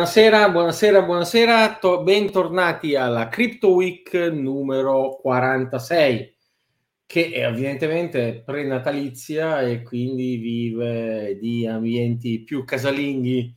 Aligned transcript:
Buonasera, 0.00 0.48
buonasera, 0.48 1.02
buonasera, 1.02 1.78
to- 1.78 2.02
bentornati 2.02 2.94
alla 2.94 3.28
Crypto 3.28 3.74
Week 3.74 4.14
numero 4.32 5.18
46, 5.20 6.36
che 7.04 7.30
è 7.30 7.44
evidentemente 7.46 8.42
prenatalizia 8.42 9.60
e 9.60 9.82
quindi 9.82 10.36
vive 10.36 11.36
di 11.38 11.66
ambienti 11.66 12.42
più 12.42 12.64
casalinghi 12.64 13.54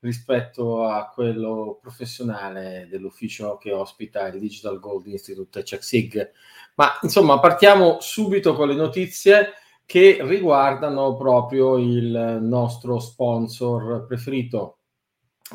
rispetto 0.00 0.84
a 0.84 1.10
quello 1.10 1.78
professionale 1.80 2.88
dell'ufficio 2.90 3.56
che 3.56 3.70
ospita 3.70 4.26
il 4.26 4.40
Digital 4.40 4.80
Gold 4.80 5.06
Institute 5.06 5.62
CheckSig. 5.62 6.32
Ma 6.74 6.98
insomma, 7.02 7.38
partiamo 7.38 7.98
subito 8.00 8.54
con 8.54 8.66
le 8.66 8.74
notizie 8.74 9.52
che 9.86 10.18
riguardano 10.22 11.14
proprio 11.14 11.78
il 11.78 12.40
nostro 12.42 12.98
sponsor 12.98 14.06
preferito 14.06 14.78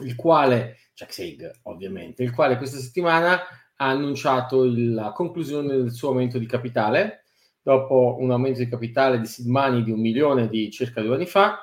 il 0.02 0.16
quale, 0.16 0.78
Jack 0.94 1.60
ovviamente, 1.64 2.24
il 2.24 2.34
quale 2.34 2.58
questa 2.58 2.78
settimana 2.78 3.40
ha 3.82 3.88
annunciato 3.88 4.64
il, 4.64 4.94
la 4.94 5.12
conclusione 5.12 5.76
del 5.76 5.92
suo 5.92 6.10
aumento 6.10 6.38
di 6.38 6.46
capitale, 6.46 7.24
dopo 7.62 8.18
un 8.20 8.32
aumento 8.32 8.60
di 8.60 8.70
capitale 8.70 9.20
di 9.20 9.26
seed 9.26 9.48
money 9.48 9.84
di 9.84 9.92
un 9.92 10.00
milione 10.00 10.48
di 10.48 10.70
circa 10.72 11.02
due 11.02 11.16
anni 11.16 11.26
fa, 11.26 11.60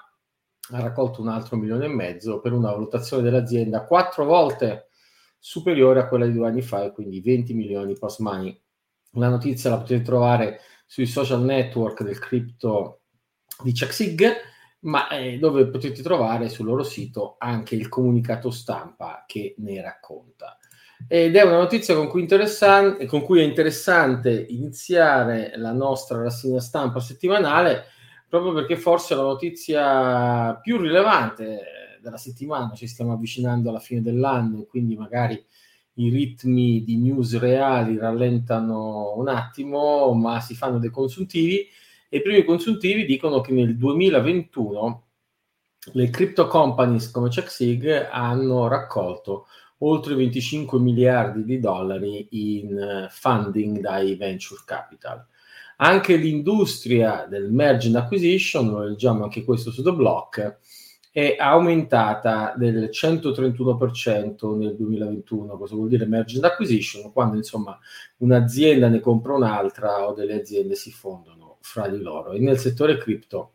ha 0.71 0.81
raccolto 0.81 1.21
un 1.21 1.29
altro 1.29 1.57
milione 1.57 1.85
e 1.85 1.89
mezzo 1.89 2.41
per 2.41 2.53
una 2.53 2.71
valutazione 2.71 3.23
dell'azienda 3.23 3.85
quattro 3.85 4.25
volte 4.25 4.89
superiore 5.39 6.01
a 6.01 6.09
quella 6.09 6.27
di 6.27 6.33
due 6.33 6.49
anni 6.49 6.63
fa 6.63 6.85
e 6.85 6.93
quindi 6.93 7.21
20 7.21 7.55
milioni 7.55 7.97
post 7.97 8.21
money. 8.21 8.59
La 9.13 9.29
notizia 9.29 9.71
la 9.71 9.79
potete 9.79 10.03
trovare 10.03 10.61
sui 10.87 11.07
social 11.07 11.43
network 11.43 12.03
del 12.03 12.19
cripto 12.19 13.03
di 13.63 13.73
CheckSig 13.73 14.27
ma 14.81 15.09
eh, 15.09 15.39
dove 15.39 15.67
potete 15.69 16.03
trovare 16.03 16.49
sul 16.49 16.67
loro 16.67 16.83
sito 16.83 17.37
anche 17.39 17.75
il 17.75 17.89
comunicato 17.89 18.51
stampa 18.51 19.25
che 19.27 19.55
ne 19.59 19.81
racconta. 19.81 20.59
Ed 21.09 21.37
è 21.37 21.43
una 21.43 21.59
notizia 21.59 21.95
con 21.95 22.09
cui, 22.09 22.27
con 23.07 23.23
cui 23.23 23.41
è 23.41 23.45
interessante 23.45 24.47
iniziare 24.49 25.53
la 25.57 25.73
nostra 25.73 26.23
rassegna 26.23 26.61
stampa 26.61 27.01
settimanale, 27.01 27.85
proprio 28.29 28.53
perché 28.53 28.77
forse 28.77 29.15
è 29.15 29.17
la 29.17 29.23
notizia 29.23 30.55
più 30.57 30.79
rilevante 30.79 31.99
della 32.01 32.17
settimana, 32.17 32.75
ci 32.75 32.87
stiamo 32.87 33.13
avvicinando 33.13 33.69
alla 33.69 33.79
fine 33.79 34.01
dell'anno 34.01 34.65
quindi 34.65 34.97
magari 34.97 35.45
i 35.99 36.09
ritmi 36.11 36.83
di 36.85 36.99
news 36.99 37.39
reali 37.39 37.97
rallentano 37.97 39.15
un 39.17 39.29
attimo, 39.29 40.13
ma 40.13 40.41
si 40.41 40.55
fanno 40.55 40.79
dei 40.79 40.91
consuntivi 40.91 41.67
e 42.09 42.19
i 42.19 42.23
primi 42.23 42.45
consultivi 42.45 43.05
dicono 43.05 43.41
che 43.41 43.53
nel 43.53 43.77
2021 43.77 45.05
le 45.93 46.11
crypto 46.11 46.47
companies 46.49 47.11
come 47.11 47.29
CheckSig 47.29 48.09
hanno 48.11 48.67
raccolto 48.67 49.47
oltre 49.79 50.15
25 50.15 50.79
miliardi 50.79 51.45
di 51.45 51.61
dollari 51.61 52.29
in 52.31 52.79
eh, 52.79 53.07
funding 53.11 53.81
dai 53.81 54.15
venture 54.17 54.63
capital. 54.65 55.25
Anche 55.79 56.17
l'industria 56.17 57.27
del 57.29 57.53
merge 57.53 57.89
and 57.89 57.97
acquisition, 57.97 58.71
lo 58.71 58.85
leggiamo 58.85 59.25
anche 59.25 59.45
questo 59.45 59.71
su 59.71 59.83
The 59.83 59.93
Block, 59.93 60.59
è 61.13 61.37
aumentata 61.39 62.55
del 62.57 62.89
131% 62.91 64.57
nel 64.57 64.75
2021. 64.77 65.57
Cosa 65.57 65.75
vuol 65.75 65.89
dire 65.89 66.07
merge 66.07 66.37
and 66.37 66.45
acquisition? 66.45 67.13
Quando 67.13 67.37
insomma 67.37 67.79
un'azienda 68.19 68.89
ne 68.89 69.01
compra 69.01 69.35
un'altra 69.35 70.07
o 70.07 70.15
delle 70.15 70.41
aziende 70.41 70.75
si 70.75 70.91
fondono 70.91 71.46
fra 71.67 71.89
di 71.89 72.01
loro. 72.01 72.31
E 72.31 72.39
nel 72.39 72.59
settore 72.59 72.97
cripto 72.97 73.55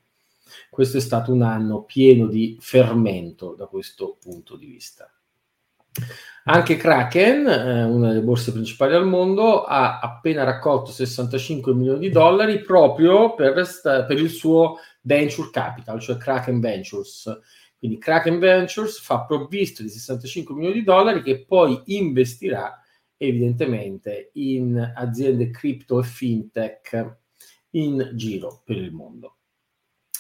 questo 0.70 0.98
è 0.98 1.00
stato 1.00 1.32
un 1.32 1.44
anno 1.44 1.84
pieno 1.84 2.28
di 2.28 2.58
fermento 2.60 3.56
da 3.56 3.68
questo 3.68 4.18
punto 4.22 4.58
di 4.58 4.66
vista. 4.66 5.10
Anche 6.46 6.76
Kraken, 6.76 7.48
eh, 7.48 7.84
una 7.86 8.10
delle 8.10 8.22
borse 8.22 8.52
principali 8.52 8.96
al 8.96 9.08
mondo, 9.08 9.64
ha 9.64 10.00
appena 10.00 10.44
raccolto 10.44 10.92
65 10.92 11.74
milioni 11.74 12.00
di 12.00 12.10
dollari 12.10 12.62
proprio 12.62 13.34
per, 13.34 13.54
per 13.82 14.18
il 14.18 14.30
suo 14.30 14.78
venture 15.02 15.50
capital, 15.50 16.00
cioè 16.00 16.18
Kraken 16.18 16.60
Ventures. 16.60 17.40
Quindi 17.78 17.98
Kraken 17.98 18.40
Ventures 18.40 19.00
fa 19.00 19.24
provvisto 19.24 19.84
di 19.84 19.90
65 19.90 20.54
milioni 20.54 20.80
di 20.80 20.84
dollari 20.84 21.22
che 21.22 21.46
poi 21.46 21.82
investirà 21.86 22.78
evidentemente 23.16 24.32
in 24.34 24.94
aziende 24.96 25.50
cripto 25.52 26.00
e 26.00 26.04
fintech 26.04 27.20
in 27.72 28.12
giro 28.14 28.62
per 28.66 28.78
il 28.78 28.92
mondo. 28.92 29.38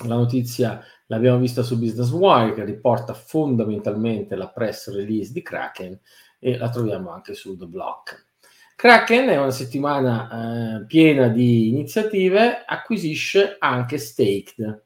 La 0.07 0.16
notizia 0.16 0.84
l'abbiamo 1.07 1.39
vista 1.39 1.62
su 1.62 1.78
Business 1.78 2.09
Wire 2.12 2.53
che 2.53 2.66
riporta 2.66 3.13
fondamentalmente 3.13 4.35
la 4.35 4.50
press 4.50 4.91
release 4.91 5.31
di 5.31 5.41
Kraken 5.41 6.00
e 6.39 6.57
la 6.57 6.69
troviamo 6.69 7.12
anche 7.12 7.34
su 7.34 7.56
The 7.56 7.67
Block. 7.67 8.29
Kraken 8.75 9.28
è 9.28 9.38
una 9.38 9.51
settimana 9.51 10.79
eh, 10.79 10.85
piena 10.85 11.28
di 11.28 11.67
iniziative, 11.67 12.63
acquisisce 12.66 13.57
anche 13.59 14.00
Staked. 14.00 14.85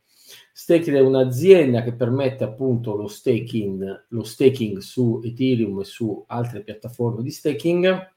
Staked 0.52 0.94
è 0.94 1.00
un'azienda 1.00 1.82
che 1.82 1.94
permette 1.94 2.44
appunto 2.44 2.96
lo 2.96 3.08
staking, 3.08 4.06
lo 4.10 4.24
staking 4.24 4.80
su 4.80 5.22
Ethereum 5.24 5.82
e 5.82 5.84
su 5.84 6.24
altre 6.28 6.62
piattaforme 6.62 7.22
di 7.22 7.30
staking 7.30 8.15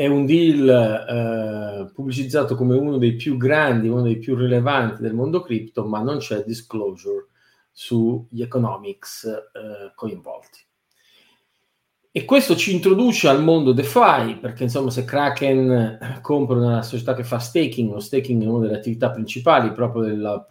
è 0.00 0.06
un 0.06 0.24
deal 0.24 0.66
eh, 0.66 1.92
pubblicizzato 1.92 2.54
come 2.54 2.74
uno 2.74 2.96
dei 2.96 3.16
più 3.16 3.36
grandi, 3.36 3.86
uno 3.86 4.00
dei 4.00 4.16
più 4.16 4.34
rilevanti 4.34 5.02
del 5.02 5.12
mondo 5.12 5.42
cripto, 5.42 5.84
ma 5.84 6.00
non 6.00 6.16
c'è 6.16 6.42
disclosure 6.42 7.26
sugli 7.70 8.40
economics 8.40 9.24
eh, 9.24 9.92
coinvolti. 9.94 10.58
E 12.10 12.24
questo 12.24 12.56
ci 12.56 12.72
introduce 12.72 13.28
al 13.28 13.42
mondo 13.42 13.72
DeFi, 13.72 14.38
perché 14.40 14.62
insomma 14.62 14.88
se 14.88 15.04
Kraken 15.04 16.18
compra 16.22 16.56
una 16.56 16.82
società 16.82 17.12
che 17.12 17.22
fa 17.22 17.38
staking, 17.38 17.92
lo 17.92 18.00
staking 18.00 18.42
è 18.42 18.46
una 18.46 18.60
delle 18.60 18.78
attività 18.78 19.10
principali 19.10 19.70
proprio 19.72 20.04
della, 20.04 20.46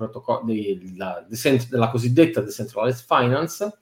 della, 0.46 1.26
della 1.68 1.90
cosiddetta 1.90 2.42
decentralized 2.42 3.04
finance, 3.04 3.80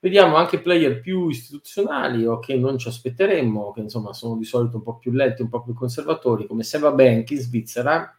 Vediamo 0.00 0.36
anche 0.36 0.60
player 0.60 1.00
più 1.00 1.28
istituzionali 1.28 2.24
o 2.24 2.38
che 2.38 2.56
non 2.56 2.78
ci 2.78 2.86
aspetteremmo, 2.88 3.72
che 3.72 3.80
insomma 3.80 4.12
sono 4.12 4.36
di 4.36 4.44
solito 4.44 4.76
un 4.76 4.82
po' 4.84 4.96
più 4.96 5.10
lenti, 5.10 5.42
un 5.42 5.48
po' 5.48 5.62
più 5.62 5.74
conservatori, 5.74 6.46
come 6.46 6.62
Seva 6.62 6.92
Bank 6.92 7.30
in 7.30 7.38
Svizzera, 7.38 8.18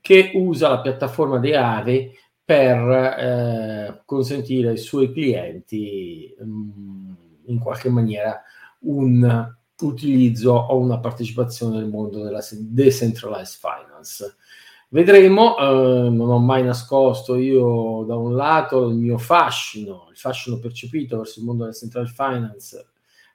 che 0.00 0.32
usa 0.34 0.68
la 0.68 0.80
piattaforma 0.80 1.38
di 1.38 1.54
Aave 1.54 2.10
per 2.44 2.90
eh, 2.90 4.02
consentire 4.04 4.70
ai 4.70 4.78
suoi 4.78 5.12
clienti 5.12 6.34
mh, 6.36 6.44
mm, 6.44 7.14
in 7.46 7.58
qualche 7.60 7.88
maniera 7.88 8.42
un 8.80 9.54
utilizzo 9.80 10.52
o 10.52 10.76
una 10.78 10.98
partecipazione 10.98 11.78
nel 11.78 11.88
mondo 11.88 12.22
della 12.22 12.42
decentralized 12.50 13.58
finance. 13.60 14.36
Vedremo, 14.92 15.56
eh, 15.56 16.10
non 16.10 16.28
ho 16.28 16.38
mai 16.38 16.62
nascosto 16.62 17.36
io 17.36 18.04
da 18.06 18.14
un 18.14 18.36
lato 18.36 18.90
il 18.90 18.96
mio 18.96 19.16
fascino, 19.16 20.08
il 20.10 20.18
fascino 20.18 20.58
percepito 20.58 21.16
verso 21.16 21.40
il 21.40 21.46
mondo 21.46 21.64
del 21.64 21.74
central 21.74 22.10
finance, 22.10 22.90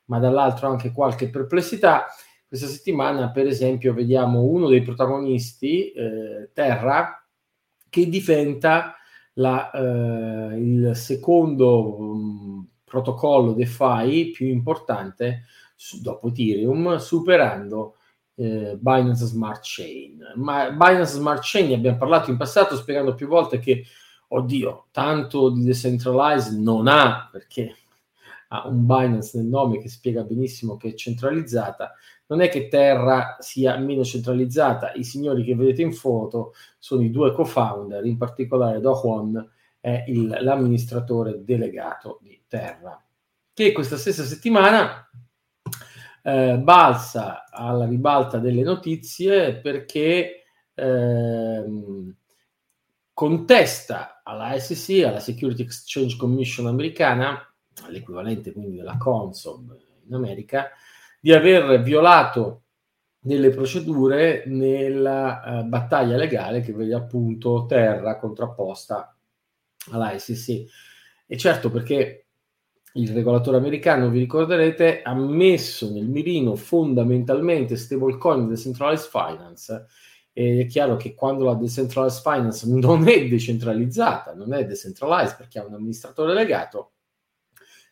ma 0.06 0.20
dall'altro 0.20 0.68
anche 0.68 0.92
qualche 0.92 1.32
perplessità. 1.32 2.06
Questa 2.48 2.68
settimana, 2.68 3.32
per 3.32 3.48
esempio, 3.48 3.96
vediamo 3.96 4.44
uno 4.44 4.68
dei 4.68 4.84
protagonisti, 4.84 5.92
eh, 5.94 6.52
Terra, 6.54 7.26
che 7.90 8.08
diventa 8.08 8.94
la, 9.34 9.72
eh, 9.72 10.60
il 10.60 10.92
secondo 10.94 12.00
um, 12.00 12.68
protocollo 12.84 13.54
DeFi 13.54 14.30
più 14.30 14.46
importante 14.46 15.46
su, 15.76 16.02
dopo 16.02 16.28
Ethereum, 16.28 16.98
superando 16.98 17.97
eh, 18.38 18.78
Binance 18.80 19.26
Smart 19.26 19.62
Chain. 19.64 20.34
Ma 20.36 20.72
Binance 20.72 21.16
Smart 21.16 21.42
Chain 21.44 21.70
ne 21.70 21.76
abbiamo 21.76 21.98
parlato 21.98 22.30
in 22.30 22.38
passato 22.38 22.76
spiegando 22.76 23.16
più 23.16 23.28
volte 23.28 23.60
che, 23.60 23.84
oddio, 24.30 24.88
tanto 24.92 25.50
di 25.50 25.64
decentralized 25.64 26.58
non 26.60 26.88
ha, 26.88 27.30
perché 27.32 27.76
ha 28.50 28.68
un 28.68 28.86
Binance 28.86 29.38
nel 29.38 29.48
nome 29.48 29.80
che 29.80 29.90
spiega 29.90 30.24
benissimo 30.24 30.78
che 30.78 30.90
è 30.90 30.94
centralizzata. 30.94 31.94
Non 32.28 32.42
è 32.42 32.50
che 32.50 32.68
Terra 32.68 33.38
sia 33.40 33.78
meno 33.78 34.04
centralizzata, 34.04 34.94
i 34.94 35.04
signori 35.04 35.44
che 35.44 35.56
vedete 35.56 35.82
in 35.82 35.94
foto 35.94 36.54
sono 36.78 37.02
i 37.02 37.10
due 37.10 37.32
co-founder, 37.34 38.06
in 38.06 38.18
particolare 38.18 38.80
Do 38.80 39.00
Kwon 39.00 39.52
è 39.80 40.04
il, 40.08 40.38
l'amministratore 40.42 41.44
delegato 41.44 42.20
di 42.22 42.42
Terra, 42.48 43.02
che 43.54 43.72
questa 43.72 43.98
stessa 43.98 44.24
settimana 44.24 45.10
eh, 46.28 46.58
balza 46.58 47.46
alla 47.50 47.86
ribalta 47.86 48.38
delle 48.38 48.62
notizie 48.62 49.56
perché 49.62 50.44
ehm, 50.74 52.14
contesta 53.14 54.20
alla 54.24 54.60
SEC, 54.60 55.06
alla 55.06 55.22
Security 55.22 55.64
Exchange 55.64 56.18
Commission 56.18 56.68
americana, 56.68 57.42
l'equivalente 57.88 58.52
quindi 58.52 58.76
della 58.76 58.98
Consob 58.98 59.74
in 60.06 60.14
America, 60.14 60.70
di 61.22 61.32
aver 61.32 61.82
violato 61.82 62.64
delle 63.20 63.50
procedure 63.50 64.44
nella 64.48 65.62
uh, 65.62 65.64
battaglia 65.64 66.18
legale 66.18 66.60
che 66.60 66.74
vede 66.74 66.94
appunto 66.94 67.66
terra 67.68 68.20
contrapposta 68.20 69.18
alla 69.92 70.18
SEC. 70.20 70.66
E 71.26 71.38
certo 71.38 71.72
perché 71.72 72.27
il 72.94 73.12
regolatore 73.12 73.58
americano, 73.58 74.10
vi 74.10 74.20
ricorderete, 74.20 75.02
ha 75.04 75.14
messo 75.14 75.92
nel 75.92 76.08
mirino 76.08 76.56
fondamentalmente 76.56 77.76
stablecoin 77.76 78.46
e 78.46 78.48
decentralized 78.48 79.10
finance. 79.10 79.86
Ed 80.34 80.60
è 80.60 80.66
chiaro 80.68 80.98
che 80.98 81.14
quando 81.16 81.44
la 81.44 81.56
decentralized 81.56 82.22
finance 82.22 82.68
non 82.70 83.08
è 83.08 83.28
decentralizzata, 83.28 84.34
non 84.34 84.54
è 84.54 84.66
decentralized 84.66 85.38
perché 85.38 85.60
ha 85.60 85.66
un 85.66 85.74
amministratore 85.74 86.34
legato, 86.34 86.92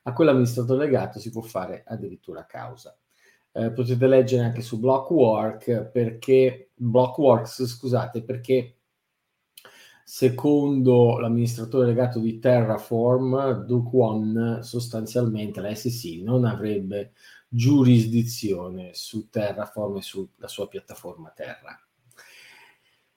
a 0.04 0.14
quell'amministratore 0.14 0.86
legato 0.86 1.20
si 1.20 1.32
può 1.32 1.42
fare 1.42 1.84
addirittura 1.86 2.46
causa. 2.46 2.98
Eh, 3.52 3.72
potete 3.72 4.06
leggere 4.08 4.44
anche 4.44 4.62
su 4.62 4.80
Blockwork 4.80 5.90
perché 5.92 6.72
Blockworks, 6.76 7.66
scusate, 7.66 8.24
perché 8.24 8.75
secondo 10.08 11.18
l'amministratore 11.18 11.88
legato 11.88 12.20
di 12.20 12.38
Terraform, 12.38 13.66
One, 13.92 14.62
sostanzialmente 14.62 15.62
la 15.62 15.74
SEC 15.74 16.22
non 16.22 16.46
avrebbe 16.46 17.14
giurisdizione 17.48 18.92
su 18.94 19.30
Terraform 19.32 19.98
e 19.98 20.02
sulla 20.04 20.48
sua 20.48 20.68
piattaforma 20.68 21.34
Terra. 21.36 21.80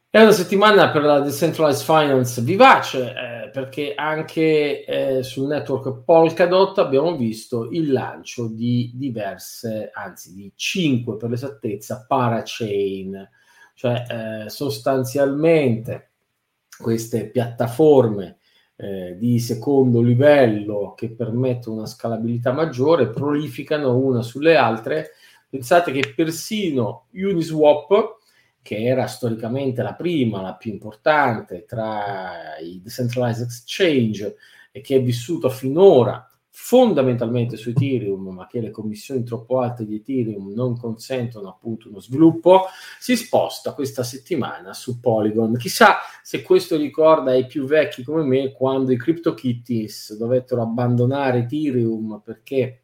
È 0.09 0.23
una 0.23 0.33
settimana 0.33 0.91
per 0.91 1.03
la 1.03 1.21
decentralized 1.21 1.85
finance 1.85 2.41
vivace 2.41 3.13
eh, 3.13 3.51
perché 3.51 3.93
anche 3.95 4.87
eh, 4.87 5.23
sul 5.23 5.47
network 5.47 6.05
Polkadot 6.05 6.79
abbiamo 6.79 7.15
visto 7.17 7.69
il 7.71 7.93
lancio 7.93 8.49
di 8.49 8.93
diverse, 8.95 9.91
anzi 9.93 10.33
di 10.33 10.51
5 10.57 11.19
per 11.19 11.29
l'esattezza, 11.29 12.07
parachain, 12.09 13.29
cioè 13.75 14.45
eh, 14.47 14.49
sostanzialmente 14.49 16.08
queste 16.79 17.29
piattaforme 17.29 18.39
eh, 18.77 19.17
di 19.19 19.39
secondo 19.41 20.01
livello 20.01 20.95
che 20.97 21.11
permettono 21.11 21.79
una 21.79 21.87
scalabilità 21.87 22.53
maggiore 22.53 23.09
prolificano 23.09 23.97
una 23.97 24.23
sulle 24.23 24.57
altre. 24.57 25.11
Pensate 25.49 25.93
che 25.93 26.13
persino 26.15 27.07
Uniswap 27.13 28.17
che 28.69 28.85
era 28.85 29.07
storicamente 29.07 29.83
la 29.83 29.95
prima, 29.95 30.43
la 30.43 30.55
più 30.55 30.71
importante 30.71 31.65
tra 31.65 32.59
i 32.61 32.83
decentralized 32.83 33.47
exchange 33.47 34.37
e 34.71 34.83
che 34.83 34.97
è 34.97 35.03
vissuto 35.03 35.49
finora 35.49 36.28
fondamentalmente 36.61 37.57
su 37.57 37.71
Ethereum, 37.71 38.29
ma 38.29 38.47
che 38.47 38.61
le 38.61 38.71
commissioni 38.71 39.23
troppo 39.23 39.61
alte 39.61 39.87
di 39.87 39.95
Ethereum 39.97 40.53
non 40.53 40.77
consentono 40.77 41.49
appunto 41.49 41.89
uno 41.89 42.01
sviluppo, 42.01 42.67
si 42.99 43.17
sposta 43.17 43.73
questa 43.73 44.03
settimana 44.03 44.75
su 44.75 44.99
Polygon. 45.01 45.57
Chissà 45.57 45.99
se 46.21 46.43
questo 46.43 46.77
ricorda 46.77 47.31
ai 47.31 47.47
più 47.47 47.65
vecchi 47.65 48.03
come 48.03 48.25
me 48.25 48.53
quando 48.53 48.93
i 48.93 48.99
CryptoKitties 48.99 50.17
dovettero 50.17 50.61
abbandonare 50.61 51.39
Ethereum 51.39 52.21
perché 52.23 52.83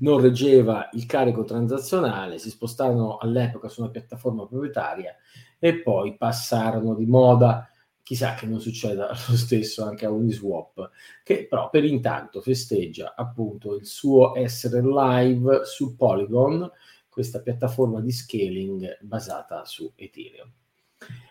non 0.00 0.20
reggeva 0.20 0.90
il 0.92 1.06
carico 1.06 1.44
transazionale, 1.44 2.38
si 2.38 2.50
spostarono 2.50 3.16
all'epoca 3.16 3.68
su 3.68 3.80
una 3.80 3.90
piattaforma 3.90 4.46
proprietaria 4.46 5.14
e 5.58 5.76
poi 5.80 6.16
passarono 6.16 6.94
di 6.94 7.06
moda. 7.06 7.70
Chissà 8.04 8.34
che 8.34 8.44
non 8.46 8.60
succeda 8.60 9.08
lo 9.28 9.36
stesso 9.36 9.82
anche 9.82 10.04
a 10.04 10.10
Uniswap, 10.10 10.90
che 11.24 11.46
però 11.48 11.70
per 11.70 11.84
intanto 11.84 12.40
festeggia 12.42 13.14
appunto 13.16 13.74
il 13.74 13.86
suo 13.86 14.36
essere 14.36 14.82
live 14.82 15.64
su 15.64 15.96
Polygon, 15.96 16.70
questa 17.08 17.40
piattaforma 17.40 18.00
di 18.00 18.12
scaling 18.12 18.98
basata 19.00 19.64
su 19.64 19.90
Ethereum. 19.96 20.50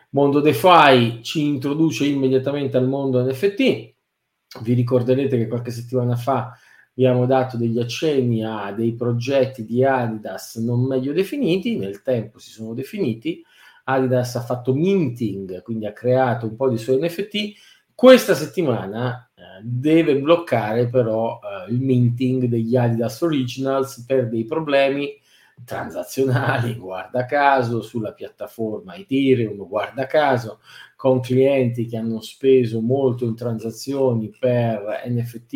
Mondo 0.10 0.40
DeFi 0.40 1.24
ci 1.24 1.46
introduce 1.46 2.06
immediatamente 2.06 2.78
al 2.78 2.88
mondo 2.88 3.24
NFT. 3.24 3.94
Vi 4.62 4.74
ricorderete 4.74 5.38
che 5.38 5.48
qualche 5.48 5.72
settimana 5.72 6.16
fa 6.16 6.58
abbiamo 6.92 7.26
dato 7.26 7.58
degli 7.58 7.80
accenni 7.80 8.44
a 8.44 8.72
dei 8.72 8.94
progetti 8.94 9.66
di 9.66 9.84
Adidas 9.84 10.56
non 10.58 10.86
meglio 10.86 11.14
definiti, 11.14 11.78
nel 11.78 12.02
tempo 12.02 12.40
si 12.40 12.52
sono 12.52 12.74
definiti. 12.74 13.44
Adidas 13.84 14.36
ha 14.36 14.42
fatto 14.42 14.74
minting, 14.74 15.62
quindi 15.62 15.86
ha 15.86 15.94
creato 15.94 16.46
un 16.46 16.56
po' 16.56 16.70
di 16.70 16.78
suoi 16.78 17.00
NFT. 17.02 17.54
Questa 17.94 18.34
settimana 18.34 19.30
eh, 19.36 19.62
deve 19.62 20.20
bloccare 20.20 20.88
però 20.88 21.40
eh, 21.40 21.72
il 21.72 21.82
minting 21.82 22.46
degli 22.46 22.76
Adidas 22.76 23.22
Originals 23.22 24.04
per 24.06 24.30
dei 24.30 24.46
problemi 24.46 25.20
transazionali, 25.64 26.76
guarda 26.80 27.26
caso, 27.26 27.82
sulla 27.82 28.14
piattaforma 28.14 28.96
Ethereum, 28.96 29.68
guarda 29.68 30.06
caso, 30.06 30.60
con 30.96 31.20
clienti 31.20 31.86
che 31.86 31.98
hanno 31.98 32.22
speso 32.22 32.82
molto 32.82 33.26
in 33.26 33.36
transazioni 33.36 34.30
per 34.38 35.04
NFT 35.06 35.50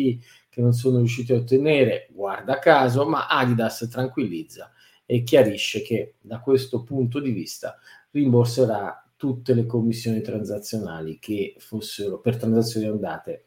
che 0.48 0.60
non 0.60 0.72
sono 0.72 0.98
riusciti 0.98 1.32
a 1.32 1.36
ottenere, 1.36 2.08
guarda 2.10 2.58
caso, 2.58 3.06
ma 3.06 3.26
Adidas 3.26 3.88
tranquillizza 3.90 4.72
e 5.06 5.22
chiarisce 5.22 5.80
che 5.80 6.16
da 6.20 6.40
questo 6.40 6.82
punto 6.82 7.18
di 7.18 7.30
vista 7.30 7.78
rimborserà 8.10 9.02
tutte 9.16 9.52
le 9.52 9.66
commissioni 9.66 10.20
transazionali 10.20 11.18
che 11.18 11.56
fossero 11.58 12.20
per 12.20 12.36
transazioni 12.36 12.86
andate 12.86 13.46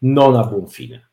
non 0.00 0.36
a 0.36 0.46
buon 0.46 0.68
fine. 0.68 1.10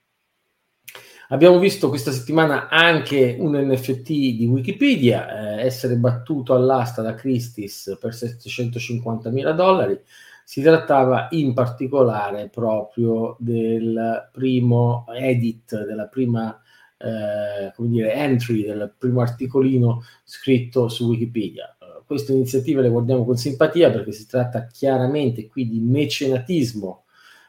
Abbiamo 1.30 1.60
visto 1.60 1.88
questa 1.88 2.12
settimana 2.12 2.68
anche 2.68 3.38
un 3.40 3.56
NFT 3.56 4.08
di 4.08 4.46
Wikipedia 4.46 5.60
eh, 5.60 5.66
essere 5.66 5.96
battuto 5.96 6.54
all'asta 6.54 7.02
da 7.02 7.16
Christie's 7.16 7.98
per 8.00 8.14
750 8.14 9.30
mila 9.30 9.54
dollari. 9.54 9.98
Si 10.44 10.62
trattava 10.62 11.30
in 11.32 11.54
particolare 11.54 12.50
proprio 12.50 13.38
del 13.40 14.30
primo 14.34 15.06
edit, 15.16 15.86
della 15.86 16.08
prima 16.08 16.62
eh, 16.98 17.72
come 17.76 17.88
dire, 17.88 18.14
entry, 18.14 18.64
del 18.64 18.94
primo 18.98 19.22
articolino 19.22 20.04
scritto 20.26 20.90
su 20.90 21.08
Wikipedia. 21.08 21.78
Queste 22.12 22.34
iniziative 22.34 22.82
le 22.82 22.90
guardiamo 22.90 23.24
con 23.24 23.38
simpatia 23.38 23.90
perché 23.90 24.12
si 24.12 24.28
tratta 24.28 24.68
chiaramente 24.68 25.48
qui 25.48 25.70
di 25.70 25.80
mecenatismo 25.80 27.06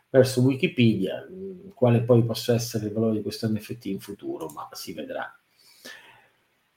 verso 0.09 0.41
Wikipedia, 0.43 1.27
quale 1.75 2.03
poi 2.03 2.23
possa 2.23 2.55
essere 2.55 2.87
il 2.87 2.93
valore 2.93 3.15
di 3.15 3.23
questo 3.23 3.49
NFT 3.49 3.87
in 3.87 3.99
futuro, 3.99 4.47
ma 4.55 4.69
si 4.71 4.93
vedrà. 4.93 5.37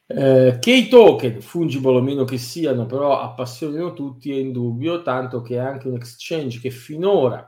Eh, 0.08 0.58
che 0.60 0.74
i 0.74 0.88
token, 0.88 1.42
fungible 1.42 1.98
o 1.98 2.01
meno 2.01 2.24
che 2.24 2.39
siano, 2.39 2.88
però 2.88 3.20
appassionino 3.20 3.94
tutti 3.94 4.32
è 4.32 4.36
indubbio, 4.36 5.04
tanto 5.04 5.44
che 5.44 5.60
anche 5.60 5.88
un 5.88 5.94
exchange 5.94 6.60
che 6.60 6.72
finora 6.72 7.48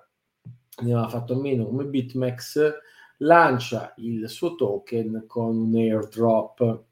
ne 0.84 0.94
aveva 0.94 1.10
fatto 1.10 1.34
a 1.34 1.38
meno 1.38 1.66
come 1.66 1.86
BitMEX 1.86 2.74
lancia 3.22 3.92
il 3.98 4.30
suo 4.30 4.54
token 4.54 5.24
con 5.26 5.58
un 5.58 5.74
airdrop. 5.74 6.84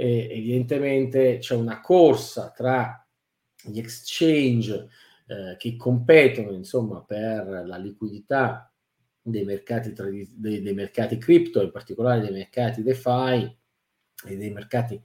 E 0.00 0.28
evidentemente 0.30 1.36
c'è 1.40 1.54
una 1.54 1.82
corsa 1.82 2.50
tra 2.56 3.06
gli 3.62 3.78
exchange 3.78 4.88
eh, 5.26 5.56
che 5.58 5.76
competono 5.76 6.52
insomma 6.52 7.02
per 7.04 7.64
la 7.66 7.76
liquidità 7.76 8.72
dei 9.20 9.44
mercati, 9.44 9.92
tradi- 9.92 10.26
dei, 10.34 10.62
dei 10.62 10.72
mercati 10.72 11.18
cripto, 11.18 11.60
in 11.60 11.70
particolare 11.70 12.22
dei 12.22 12.30
mercati 12.30 12.82
DeFi 12.82 13.58
e 14.24 14.36
dei 14.38 14.50
mercati 14.50 14.98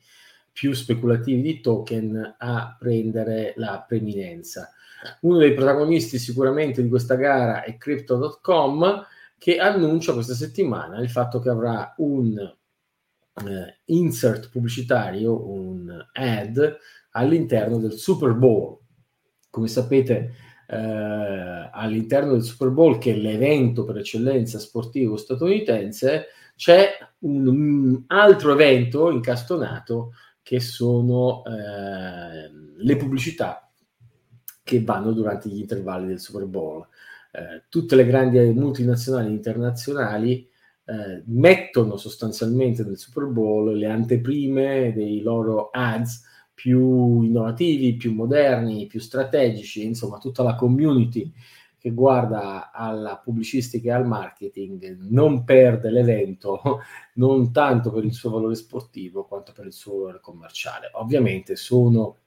più 0.50 0.72
speculativi 0.72 1.42
di 1.42 1.60
token 1.60 2.36
a 2.38 2.78
prendere 2.80 3.52
la 3.58 3.84
preminenza. 3.86 4.72
Uno 5.24 5.40
dei 5.40 5.54
protagonisti 5.54 6.18
sicuramente 6.18 6.82
di 6.82 6.88
questa 6.88 7.16
gara 7.16 7.64
è 7.64 7.76
Crypto.com 7.76 9.06
che 9.38 9.58
annuncia 9.58 10.14
questa 10.14 10.36
settimana 10.36 11.02
il 11.02 11.10
fatto 11.10 11.40
che 11.40 11.50
avrà 11.50 11.94
un 11.98 12.40
eh, 13.44 13.80
insert 13.86 14.50
pubblicitario, 14.50 15.50
un 15.50 16.06
ad 16.14 16.78
all'interno 17.12 17.78
del 17.78 17.94
Super 17.94 18.34
Bowl. 18.34 18.78
Come 19.50 19.68
sapete, 19.68 20.34
eh, 20.68 21.70
all'interno 21.72 22.32
del 22.32 22.44
Super 22.44 22.70
Bowl, 22.70 22.98
che 22.98 23.14
è 23.14 23.18
l'evento 23.18 23.84
per 23.84 23.98
eccellenza 23.98 24.60
sportivo 24.60 25.18
statunitense, 25.18 26.28
c'è 26.56 26.90
un, 27.20 27.48
un 27.48 28.04
altro 28.08 28.54
evento 28.54 29.10
incastonato 29.12 30.14
che 30.42 30.60
sono 30.60 31.44
eh, 31.46 32.50
le 32.78 32.96
pubblicità 32.98 33.70
che 34.64 34.84
vanno 34.84 35.12
durante 35.12 35.50
gli 35.50 35.60
intervalli 35.60 36.08
del 36.08 36.20
Super 36.20 36.46
Bowl. 36.46 36.86
Eh, 37.32 37.66
tutte 37.70 37.96
le 37.96 38.06
grandi 38.06 38.40
multinazionali 38.54 39.32
internazionali 39.32 40.50
eh, 40.86 41.24
mettono 41.26 41.98
sostanzialmente 41.98 42.84
nel 42.84 42.98
Super 42.98 43.26
Bowl 43.26 43.76
le 43.76 43.88
anteprime 43.88 44.94
dei 44.94 45.22
loro 45.22 45.70
ads 45.72 46.24
più 46.54 47.22
innovativi, 47.22 47.96
più 47.96 48.14
moderni, 48.14 48.88
più 48.88 49.00
strategici, 49.00 49.84
insomma 49.84 50.20
tutta 50.20 50.44
la 50.44 50.56
community 50.56 51.32
che 51.86 51.92
guarda 51.92 52.72
alla 52.72 53.18
pubblicistica 53.18 53.90
e 53.90 53.94
al 53.94 54.08
marketing 54.08 54.98
non 55.02 55.44
perde 55.44 55.92
l'evento 55.92 56.82
non 57.16 57.52
tanto 57.52 57.92
per 57.92 58.04
il 58.04 58.14
suo 58.14 58.32
valore 58.32 58.56
sportivo 58.56 59.26
quanto 59.26 59.52
per 59.52 59.68
il 59.68 59.74
suo 59.74 59.98
valore 59.98 60.20
commerciale. 60.20 60.90
Ovviamente 60.94 61.56
sono 61.56 62.18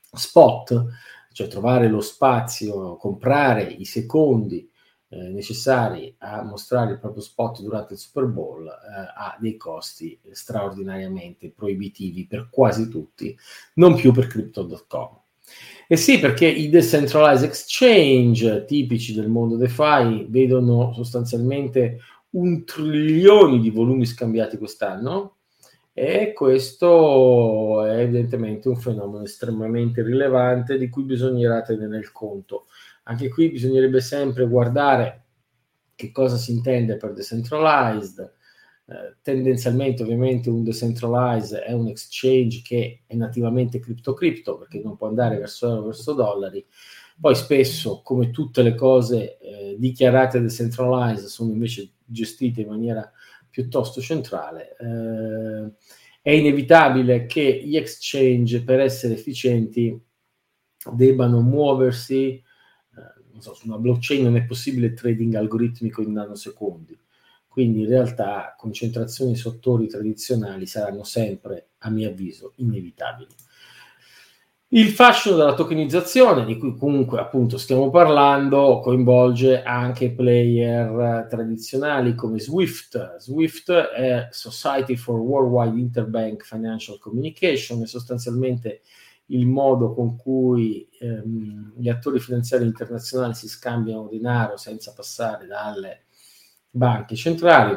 spot, 0.00 0.86
cioè 1.32 1.46
trovare 1.48 1.88
lo 1.88 2.00
spazio, 2.00 2.96
comprare 2.96 3.64
i 3.64 3.84
secondi 3.84 4.70
eh, 5.12 5.28
necessari 5.28 6.14
a 6.18 6.42
mostrare 6.42 6.92
il 6.92 6.98
proprio 6.98 7.22
spot 7.22 7.60
durante 7.60 7.92
il 7.92 7.98
Super 7.98 8.24
Bowl 8.24 8.66
eh, 8.66 8.70
ha 9.14 9.36
dei 9.38 9.58
costi 9.58 10.18
straordinariamente 10.30 11.52
proibitivi 11.54 12.26
per 12.26 12.48
quasi 12.50 12.88
tutti, 12.88 13.36
non 13.74 13.94
più 13.94 14.10
per 14.10 14.26
Crypto.com. 14.26 15.20
E 15.86 15.96
sì, 15.98 16.18
perché 16.18 16.46
i 16.46 16.70
decentralized 16.70 17.46
exchange 17.46 18.64
tipici 18.64 19.12
del 19.12 19.28
mondo 19.28 19.56
DeFi 19.56 20.28
vedono 20.30 20.94
sostanzialmente 20.94 21.98
un 22.30 22.64
trilione 22.64 23.58
di 23.58 23.68
volumi 23.68 24.06
scambiati 24.06 24.56
quest'anno 24.56 25.34
e 25.92 26.32
questo 26.32 27.84
è 27.84 27.98
evidentemente 27.98 28.66
un 28.68 28.76
fenomeno 28.76 29.24
estremamente 29.24 30.02
rilevante 30.02 30.78
di 30.78 30.88
cui 30.88 31.02
bisognerà 31.02 31.60
tenere 31.60 31.98
il 31.98 32.12
conto. 32.12 32.64
Anche 33.04 33.28
qui 33.28 33.50
bisognerebbe 33.50 34.00
sempre 34.00 34.46
guardare 34.46 35.24
che 35.94 36.10
cosa 36.12 36.36
si 36.36 36.52
intende 36.52 36.96
per 36.96 37.12
decentralized. 37.12 38.32
Eh, 38.84 39.16
tendenzialmente 39.22 40.02
ovviamente 40.02 40.50
un 40.50 40.64
decentralized 40.64 41.58
è 41.60 41.72
un 41.72 41.88
exchange 41.88 42.62
che 42.62 43.02
è 43.06 43.14
nativamente 43.14 43.78
cripto-cripto 43.78 44.58
perché 44.58 44.80
non 44.80 44.96
può 44.96 45.06
andare 45.06 45.38
verso 45.38 45.68
euro 45.68 45.86
verso 45.86 46.12
dollari. 46.12 46.64
Poi 47.20 47.34
spesso, 47.34 48.02
come 48.02 48.30
tutte 48.30 48.62
le 48.62 48.74
cose 48.74 49.38
eh, 49.38 49.76
dichiarate 49.78 50.40
decentralized, 50.40 51.26
sono 51.26 51.52
invece 51.52 51.92
gestite 52.04 52.62
in 52.62 52.68
maniera 52.68 53.10
piuttosto 53.48 54.00
centrale. 54.00 54.76
Eh, 54.78 55.72
è 56.22 56.30
inevitabile 56.30 57.26
che 57.26 57.62
gli 57.64 57.76
exchange, 57.76 58.62
per 58.62 58.80
essere 58.80 59.14
efficienti, 59.14 60.00
debbano 60.92 61.40
muoversi. 61.42 62.42
So, 63.42 63.54
su 63.54 63.66
una 63.66 63.76
blockchain 63.78 64.22
non 64.22 64.36
è 64.36 64.44
possibile 64.44 64.94
trading 64.94 65.34
algoritmico 65.34 66.00
in 66.00 66.12
nanosecondi. 66.12 66.98
Quindi 67.48 67.80
in 67.80 67.88
realtà 67.88 68.54
concentrazioni 68.56 69.36
sottori 69.36 69.86
tradizionali 69.86 70.64
saranno 70.64 71.04
sempre, 71.04 71.70
a 71.78 71.90
mio 71.90 72.08
avviso, 72.08 72.52
inevitabili. 72.56 73.34
Il 74.68 74.88
fascino 74.88 75.36
della 75.36 75.52
tokenizzazione, 75.52 76.46
di 76.46 76.56
cui 76.56 76.74
comunque 76.74 77.20
appunto 77.20 77.58
stiamo 77.58 77.90
parlando, 77.90 78.80
coinvolge 78.80 79.62
anche 79.62 80.12
player 80.12 81.26
tradizionali 81.28 82.14
come 82.14 82.40
Swift. 82.40 83.18
Swift 83.18 83.70
è 83.70 84.28
Society 84.30 84.96
for 84.96 85.18
Worldwide 85.18 85.78
Interbank 85.78 86.44
Financial 86.44 86.98
Communication, 86.98 87.82
è 87.82 87.86
sostanzialmente 87.86 88.80
il 89.32 89.46
modo 89.46 89.92
con 89.92 90.16
cui 90.16 90.88
ehm, 90.98 91.74
gli 91.76 91.88
attori 91.88 92.18
finanziari 92.20 92.64
internazionali 92.64 93.34
si 93.34 93.48
scambiano 93.48 94.08
denaro 94.08 94.56
senza 94.56 94.92
passare 94.94 95.46
dalle 95.46 96.04
banche 96.70 97.16
centrali, 97.16 97.76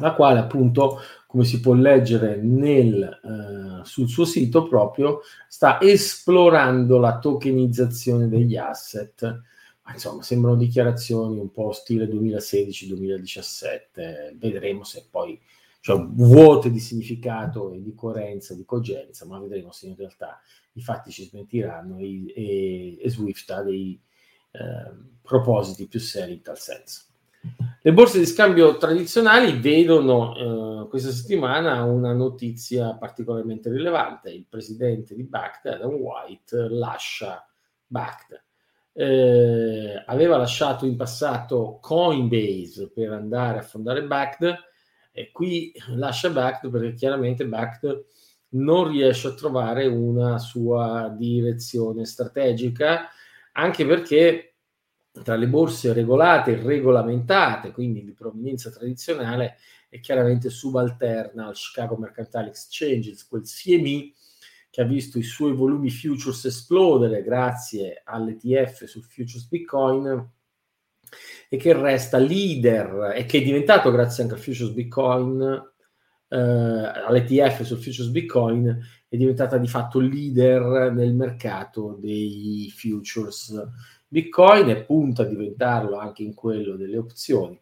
la 0.00 0.14
quale 0.14 0.38
appunto 0.38 1.00
come 1.26 1.44
si 1.44 1.60
può 1.60 1.74
leggere 1.74 2.36
nel, 2.36 3.20
uh, 3.22 3.84
sul 3.84 4.08
suo 4.08 4.24
sito 4.24 4.66
proprio, 4.68 5.20
sta 5.48 5.80
esplorando 5.80 6.98
la 6.98 7.18
tokenizzazione 7.18 8.28
degli 8.28 8.56
asset. 8.56 9.22
Ma 9.84 9.94
insomma, 9.94 10.22
sembrano 10.22 10.56
dichiarazioni 10.56 11.38
un 11.38 11.50
po' 11.50 11.72
stile 11.72 12.06
2016-2017. 12.06 14.36
Vedremo 14.36 14.84
se 14.84 15.06
poi 15.10 15.40
cioè, 15.82 16.00
vuote 16.00 16.70
di 16.70 16.78
significato 16.78 17.72
e 17.72 17.82
di 17.82 17.92
coerenza, 17.92 18.54
di 18.54 18.64
cogenza, 18.64 19.26
ma 19.26 19.40
vedremo 19.40 19.72
se 19.72 19.88
in 19.88 19.96
realtà 19.96 20.40
i 20.74 20.80
fatti 20.80 21.10
ci 21.10 21.24
smentiranno 21.24 21.98
e, 21.98 22.32
e, 22.32 22.98
e 23.02 23.10
Swift 23.10 23.50
ha 23.50 23.62
dei 23.62 24.00
eh, 24.52 24.92
propositi 25.20 25.88
più 25.88 25.98
seri 25.98 26.34
in 26.34 26.42
tal 26.42 26.56
senso. 26.56 27.06
Le 27.82 27.92
borse 27.92 28.20
di 28.20 28.26
scambio 28.26 28.76
tradizionali 28.76 29.58
vedono 29.58 30.84
eh, 30.84 30.88
questa 30.88 31.10
settimana 31.10 31.82
una 31.82 32.12
notizia 32.12 32.94
particolarmente 32.94 33.68
rilevante. 33.68 34.30
Il 34.30 34.46
presidente 34.48 35.16
di 35.16 35.24
Bact, 35.24 35.66
Adam 35.66 35.94
White, 35.94 36.68
lascia 36.68 37.44
Bact. 37.88 38.40
Eh, 38.92 40.00
aveva 40.06 40.36
lasciato 40.36 40.86
in 40.86 40.94
passato 40.94 41.78
Coinbase 41.80 42.88
per 42.92 43.10
andare 43.10 43.58
a 43.58 43.62
fondare 43.62 44.04
Bact 44.04 44.70
e 45.12 45.30
qui 45.30 45.72
lascia 45.90 46.30
Bact 46.30 46.68
perché 46.70 46.94
chiaramente 46.94 47.46
Bact 47.46 48.04
non 48.50 48.88
riesce 48.88 49.28
a 49.28 49.34
trovare 49.34 49.86
una 49.86 50.38
sua 50.38 51.14
direzione 51.16 52.04
strategica, 52.04 53.08
anche 53.52 53.86
perché 53.86 54.54
tra 55.12 55.36
le 55.36 55.46
borse 55.46 55.92
regolate 55.92 56.52
e 56.52 56.62
regolamentate, 56.62 57.70
quindi 57.70 58.04
di 58.04 58.12
provenienza 58.12 58.70
tradizionale, 58.70 59.56
è 59.88 60.00
chiaramente 60.00 60.48
subalterna 60.48 61.46
al 61.46 61.54
Chicago 61.54 61.96
Mercantile 61.96 62.48
Exchange, 62.48 63.26
quel 63.28 63.42
CME 63.42 64.12
che 64.70 64.80
ha 64.80 64.84
visto 64.84 65.18
i 65.18 65.22
suoi 65.22 65.52
volumi 65.52 65.90
futures 65.90 66.46
esplodere 66.46 67.22
grazie 67.22 68.00
all'ETF 68.04 68.84
sul 68.84 69.04
futures 69.04 69.46
Bitcoin 69.46 70.30
e 71.48 71.56
che 71.56 71.72
resta 71.72 72.18
leader 72.18 73.12
e 73.14 73.26
che 73.26 73.38
è 73.38 73.42
diventato 73.42 73.90
grazie 73.90 74.22
anche 74.22 74.34
al 74.34 74.40
futures 74.40 74.72
Bitcoin 74.72 75.70
eh, 76.32 76.38
all'ETF 76.38 77.62
sul 77.62 77.76
futures 77.76 78.08
Bitcoin 78.08 78.80
è 79.06 79.16
diventata 79.16 79.58
di 79.58 79.68
fatto 79.68 80.00
leader 80.00 80.90
nel 80.92 81.14
mercato 81.14 81.98
dei 82.00 82.72
futures 82.74 83.52
Bitcoin 84.08 84.70
e 84.70 84.82
punta 84.82 85.22
a 85.22 85.26
diventarlo 85.26 85.98
anche 85.98 86.22
in 86.22 86.34
quello 86.34 86.76
delle 86.76 86.96
opzioni. 86.96 87.60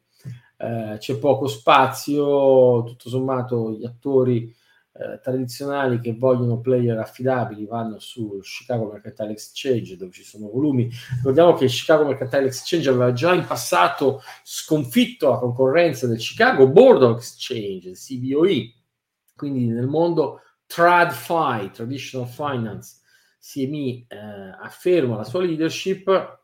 Eh, 0.57 0.97
c'è 0.99 1.19
poco 1.19 1.49
spazio, 1.49 2.85
tutto 2.85 3.09
sommato 3.09 3.73
gli 3.73 3.85
attori 3.85 4.55
eh, 4.93 5.21
tradizionali 5.21 6.01
che 6.01 6.15
vogliono 6.15 6.61
player 6.61 6.99
affidabili 6.99 7.65
vanno 7.65 7.99
sul 8.01 8.43
Chicago 8.43 8.91
Mercantile 8.91 9.33
Exchange 9.33 9.97
dove 9.97 10.13
ci 10.13 10.25
sono 10.25 10.49
volumi. 10.49 10.91
Ricordiamo 11.17 11.55
che 11.55 11.65
il 11.65 11.71
Chicago 11.71 12.05
Mercantile 12.05 12.47
Exchange 12.47 12.89
aveva 12.89 13.13
già 13.13 13.33
in 13.33 13.47
passato 13.47 14.21
sconfitto 14.43 15.31
la 15.31 15.39
concorrenza 15.39 16.07
del 16.07 16.19
Chicago 16.19 16.69
Board 16.69 17.03
of 17.03 17.19
Exchange, 17.19 17.93
CBOE, 17.93 18.75
quindi 19.37 19.67
nel 19.67 19.87
mondo 19.87 20.41
TradFi, 20.67 21.71
Traditional 21.73 22.29
Finance, 22.29 22.99
CME 23.41 24.07
eh, 24.07 24.17
afferma 24.61 25.17
la 25.17 25.25
sua 25.25 25.43
leadership. 25.43 26.39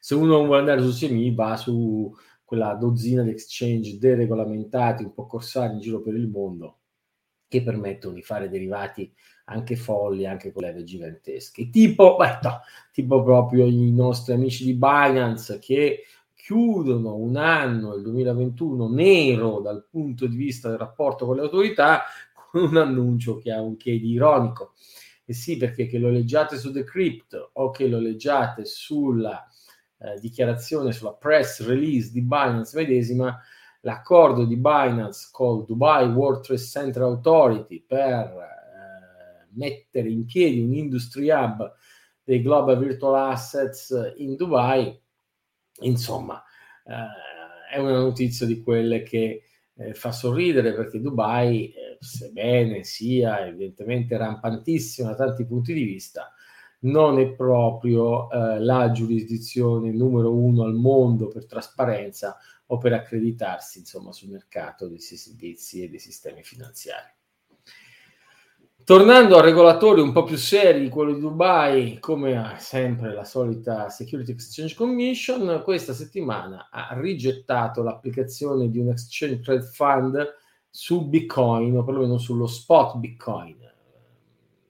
Se 0.00 0.14
uno 0.14 0.36
non 0.36 0.46
vuole 0.46 0.60
andare 0.60 0.80
su 0.80 0.96
CMI 0.96 1.34
va 1.34 1.56
su 1.56 2.14
quella 2.44 2.74
dozzina 2.74 3.22
di 3.22 3.30
exchange 3.30 3.98
deregolamentati, 3.98 5.02
un 5.02 5.12
po' 5.12 5.26
corsari 5.26 5.74
in 5.74 5.80
giro 5.80 6.00
per 6.00 6.14
il 6.14 6.28
mondo, 6.28 6.78
che 7.48 7.62
permettono 7.62 8.14
di 8.14 8.22
fare 8.22 8.48
derivati 8.48 9.12
anche 9.44 9.76
folli, 9.76 10.26
anche 10.26 10.52
con 10.52 10.62
leve 10.62 10.84
gigantesche. 10.84 11.70
Tipo, 11.70 12.16
beh, 12.20 12.38
no, 12.42 12.60
tipo 12.92 13.22
proprio 13.22 13.66
i 13.66 13.92
nostri 13.92 14.34
amici 14.34 14.64
di 14.64 14.74
Binance 14.74 15.58
che 15.58 16.04
chiudono 16.34 17.16
un 17.16 17.36
anno, 17.36 17.94
il 17.94 18.02
2021, 18.02 18.88
nero 18.88 19.60
dal 19.60 19.86
punto 19.90 20.26
di 20.26 20.36
vista 20.36 20.68
del 20.68 20.78
rapporto 20.78 21.26
con 21.26 21.36
le 21.36 21.42
autorità, 21.42 22.02
con 22.32 22.62
un 22.62 22.76
annuncio 22.76 23.36
che 23.38 23.52
ha 23.52 23.60
un 23.60 23.76
che 23.76 23.98
di 23.98 24.12
ironico. 24.12 24.74
E 25.24 25.34
sì, 25.34 25.58
perché 25.58 25.86
che 25.86 25.98
lo 25.98 26.08
leggiate 26.08 26.56
su 26.56 26.70
Decrypt 26.70 27.50
o 27.54 27.70
che 27.70 27.86
lo 27.86 27.98
leggiate 27.98 28.64
sulla 28.64 29.46
eh, 29.98 30.18
dichiarazione, 30.20 30.92
sulla 30.92 31.12
press 31.12 31.66
release 31.66 32.10
di 32.12 32.22
Binance 32.22 32.74
medesima, 32.76 33.38
l'accordo 33.80 34.44
di 34.44 34.56
Binance 34.56 35.28
col 35.32 35.64
Dubai 35.64 36.08
World 36.08 36.42
Trade 36.42 36.60
Center 36.60 37.02
Authority 37.02 37.84
per 37.86 38.26
eh, 38.26 39.46
mettere 39.52 40.08
in 40.08 40.24
piedi 40.24 40.60
un 40.60 40.74
industry 40.74 41.30
hub 41.30 41.74
dei 42.24 42.42
global 42.42 42.78
virtual 42.78 43.30
assets 43.30 44.14
in 44.16 44.36
Dubai, 44.36 45.00
insomma, 45.80 46.42
eh, 46.84 47.74
è 47.74 47.78
una 47.78 47.98
notizia 47.98 48.46
di 48.46 48.62
quelle 48.62 49.02
che 49.02 49.44
eh, 49.74 49.94
fa 49.94 50.12
sorridere 50.12 50.74
perché 50.74 51.00
Dubai, 51.00 51.70
eh, 51.70 51.96
sebbene 52.00 52.84
sia 52.84 53.46
evidentemente 53.46 54.16
rampantissima 54.16 55.10
da 55.10 55.26
tanti 55.26 55.46
punti 55.46 55.72
di 55.72 55.84
vista, 55.84 56.32
non 56.80 57.18
è 57.18 57.28
proprio 57.30 58.30
eh, 58.30 58.60
la 58.60 58.90
giurisdizione 58.90 59.90
numero 59.90 60.32
uno 60.32 60.64
al 60.64 60.74
mondo 60.74 61.28
per 61.28 61.46
trasparenza 61.46 62.36
o 62.70 62.78
per 62.78 62.92
accreditarsi 62.92 63.80
insomma, 63.80 64.12
sul 64.12 64.30
mercato 64.30 64.88
dei 64.88 65.00
servizi 65.00 65.82
e 65.82 65.88
dei 65.88 65.98
sistemi 65.98 66.42
finanziari. 66.42 67.16
Tornando 68.84 69.36
a 69.36 69.42
regolatori 69.42 70.00
un 70.00 70.12
po' 70.12 70.24
più 70.24 70.36
seri, 70.36 70.88
quello 70.88 71.12
di 71.12 71.20
Dubai, 71.20 71.98
come 71.98 72.54
sempre 72.58 73.12
la 73.12 73.24
solita 73.24 73.90
Security 73.90 74.32
Exchange 74.32 74.74
Commission, 74.74 75.60
questa 75.62 75.92
settimana 75.92 76.68
ha 76.70 76.98
rigettato 76.98 77.82
l'applicazione 77.82 78.70
di 78.70 78.78
un 78.78 78.88
Exchange 78.88 79.40
Trade 79.40 79.64
Fund 79.64 80.34
su 80.70 81.06
Bitcoin, 81.06 81.76
o 81.76 81.84
perlomeno 81.84 82.16
sullo 82.16 82.46
spot 82.46 82.96
Bitcoin. 82.96 83.58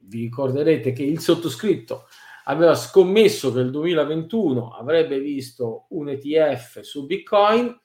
Vi 0.01 0.23
ricorderete 0.23 0.91
che 0.93 1.05
il 1.05 1.21
sottoscritto 1.21 2.09
aveva 2.45 2.75
scommesso 2.75 3.53
che 3.53 3.61
il 3.61 3.71
2021 3.71 4.71
avrebbe 4.71 5.21
visto 5.21 5.87
un 5.91 6.09
ETF 6.09 6.81
su 6.81 7.07
Bitcoin, 7.07 7.79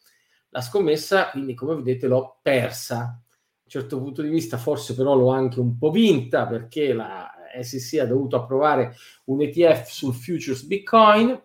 la 0.54 0.62
scommessa 0.62 1.32
quindi 1.32 1.56
come 1.56 1.76
vedete 1.76 2.08
l'ho 2.08 2.40
persa. 2.42 2.98
A 3.00 3.66
un 3.66 3.82
certo 3.82 4.00
punto 4.00 4.22
di 4.22 4.30
vista 4.30 4.58
forse 4.58 4.96
però 4.96 5.16
l'ho 5.16 5.30
anche 5.30 5.60
un 5.60 5.78
po' 5.78 5.90
vinta 5.90 6.46
perché 6.46 6.94
la 6.94 7.30
SEC 7.62 8.00
ha 8.02 8.06
dovuto 8.06 8.36
approvare 8.36 8.96
un 9.26 9.42
ETF 9.42 9.88
sul 9.90 10.14
futures 10.14 10.64
Bitcoin, 10.64 11.42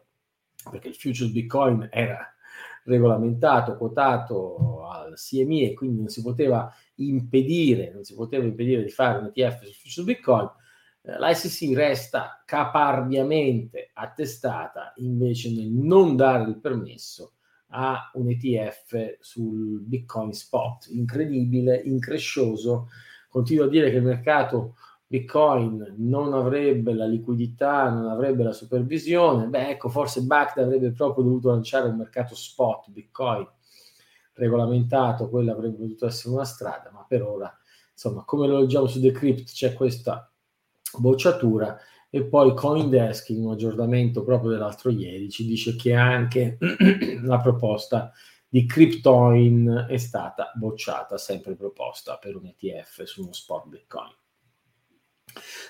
perché 0.70 0.88
il 0.88 0.94
futures 0.94 1.30
Bitcoin 1.30 1.88
era 1.90 2.34
regolamentato, 2.84 3.76
quotato 3.76 4.88
al 4.88 5.14
CME 5.14 5.70
e 5.70 5.74
quindi 5.74 5.98
non 5.98 6.08
si 6.08 6.22
poteva 6.22 6.70
impedire, 6.96 7.92
non 7.92 8.04
si 8.04 8.14
poteva 8.14 8.44
impedire 8.44 8.82
di 8.82 8.90
fare 8.90 9.18
un 9.18 9.30
ETF 9.32 9.64
sul 9.64 9.74
futures 9.74 10.04
Bitcoin. 10.04 10.50
Eh, 11.02 11.18
la 11.18 11.32
SEC 11.32 11.74
resta 11.74 12.42
caparbiamente 12.44 13.90
attestata 13.94 14.92
invece 14.96 15.50
nel 15.52 15.68
non 15.70 16.16
dare 16.16 16.44
il 16.44 16.58
permesso 16.58 17.32
a 17.70 18.10
un 18.14 18.28
ETF 18.28 19.18
sul 19.20 19.80
Bitcoin 19.80 20.32
spot. 20.32 20.86
Incredibile, 20.90 21.76
increscioso. 21.76 22.88
Continuo 23.28 23.64
a 23.64 23.68
dire 23.68 23.90
che 23.90 23.96
il 23.96 24.04
mercato 24.04 24.76
Bitcoin 25.06 25.94
non 25.96 26.34
avrebbe 26.34 26.92
la 26.92 27.06
liquidità, 27.06 27.88
non 27.88 28.10
avrebbe 28.10 28.42
la 28.42 28.52
supervisione, 28.52 29.46
beh 29.46 29.70
ecco 29.70 29.88
forse 29.88 30.20
BACT 30.20 30.58
avrebbe 30.58 30.92
proprio 30.92 31.24
dovuto 31.24 31.48
lanciare 31.48 31.88
un 31.88 31.96
mercato 31.96 32.34
spot 32.34 32.90
Bitcoin 32.90 33.46
regolamentato, 34.34 35.30
quella 35.30 35.52
avrebbe 35.52 35.76
potuto 35.78 36.06
essere 36.06 36.34
una 36.34 36.44
strada, 36.44 36.90
ma 36.92 37.04
per 37.08 37.22
ora, 37.22 37.52
insomma, 37.90 38.22
come 38.24 38.46
lo 38.46 38.60
leggiamo 38.60 38.86
su 38.86 39.00
Decrypt 39.00 39.50
c'è 39.50 39.72
questa 39.72 40.30
bocciatura 40.98 41.76
e 42.10 42.24
poi 42.24 42.54
Coindesk 42.54 43.28
in 43.30 43.44
un 43.44 43.52
aggiornamento 43.52 44.24
proprio 44.24 44.50
dell'altro 44.50 44.90
ieri 44.90 45.28
ci 45.28 45.44
dice 45.44 45.76
che 45.76 45.94
anche 45.94 46.58
la 47.22 47.38
proposta 47.38 48.12
di 48.48 48.64
Cryptoin 48.64 49.86
è 49.88 49.98
stata 49.98 50.52
bocciata, 50.54 51.18
sempre 51.18 51.54
proposta 51.54 52.16
per 52.16 52.36
un 52.36 52.46
ETF 52.46 53.02
su 53.04 53.22
uno 53.22 53.32
spot 53.32 53.68
Bitcoin. 53.68 54.10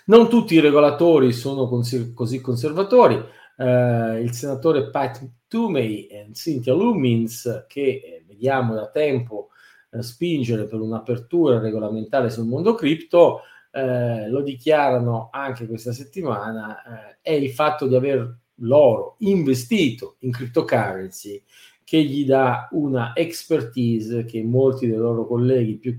Non 0.06 0.28
tutti 0.28 0.54
i 0.54 0.60
regolatori 0.60 1.32
sono 1.32 1.66
cons- 1.66 2.12
così 2.14 2.40
conservatori. 2.40 3.16
Eh, 3.56 4.20
il 4.22 4.32
senatore 4.32 4.90
Pat 4.90 5.28
Toomey 5.48 6.06
e 6.06 6.30
Cynthia 6.32 6.72
Lumins, 6.72 7.64
che 7.66 7.82
eh, 7.82 8.24
vediamo 8.26 8.74
da 8.74 8.88
tempo 8.88 9.48
eh, 9.90 10.02
spingere 10.02 10.66
per 10.66 10.80
un'apertura 10.80 11.58
regolamentare 11.58 12.30
sul 12.30 12.46
mondo 12.46 12.74
cripto, 12.74 13.40
eh, 13.70 14.28
lo 14.28 14.42
dichiarano 14.42 15.28
anche 15.30 15.66
questa 15.66 15.92
settimana, 15.92 16.82
eh, 16.82 17.18
è 17.22 17.32
il 17.32 17.50
fatto 17.50 17.86
di 17.86 17.94
aver 17.94 18.38
loro 18.62 19.16
investito 19.18 20.16
in 20.20 20.32
cryptocurrency 20.32 21.42
che 21.84 22.02
gli 22.02 22.26
dà 22.26 22.68
una 22.72 23.14
expertise 23.14 24.24
che 24.24 24.42
molti 24.42 24.86
dei 24.86 24.96
loro 24.96 25.26
colleghi 25.26 25.76
più 25.76 25.96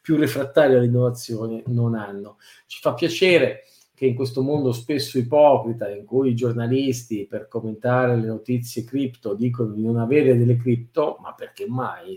più 0.00 0.16
refrattari 0.16 0.74
all'innovazione 0.74 1.62
non 1.66 1.94
hanno. 1.94 2.38
Ci 2.66 2.80
fa 2.80 2.94
piacere 2.94 3.64
che 3.94 4.06
in 4.06 4.14
questo 4.14 4.42
mondo 4.42 4.72
spesso 4.72 5.18
ipocrita, 5.18 5.88
in 5.88 6.04
cui 6.04 6.30
i 6.30 6.34
giornalisti 6.34 7.26
per 7.26 7.48
commentare 7.48 8.16
le 8.16 8.26
notizie 8.26 8.84
cripto 8.84 9.34
dicono 9.34 9.72
di 9.72 9.82
non 9.82 9.96
avere 9.96 10.36
delle 10.36 10.56
cripto, 10.56 11.18
ma 11.22 11.32
perché 11.32 11.66
mai? 11.66 12.16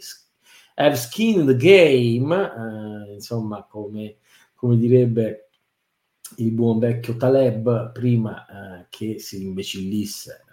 Have 0.75 0.95
skin 0.95 1.41
in 1.41 1.45
the 1.45 1.55
game, 1.55 2.35
eh, 2.35 3.13
insomma, 3.13 3.65
come, 3.69 4.17
come, 4.59 4.77
direbbe 4.77 5.49
il 6.37 6.51
buon 6.51 6.79
vecchio 6.79 7.15
Taleb 7.15 7.91
prima 7.91 8.45
eh, 8.45 8.85
che 8.89 9.19
si 9.19 9.43
imbecillisse, 9.43 10.43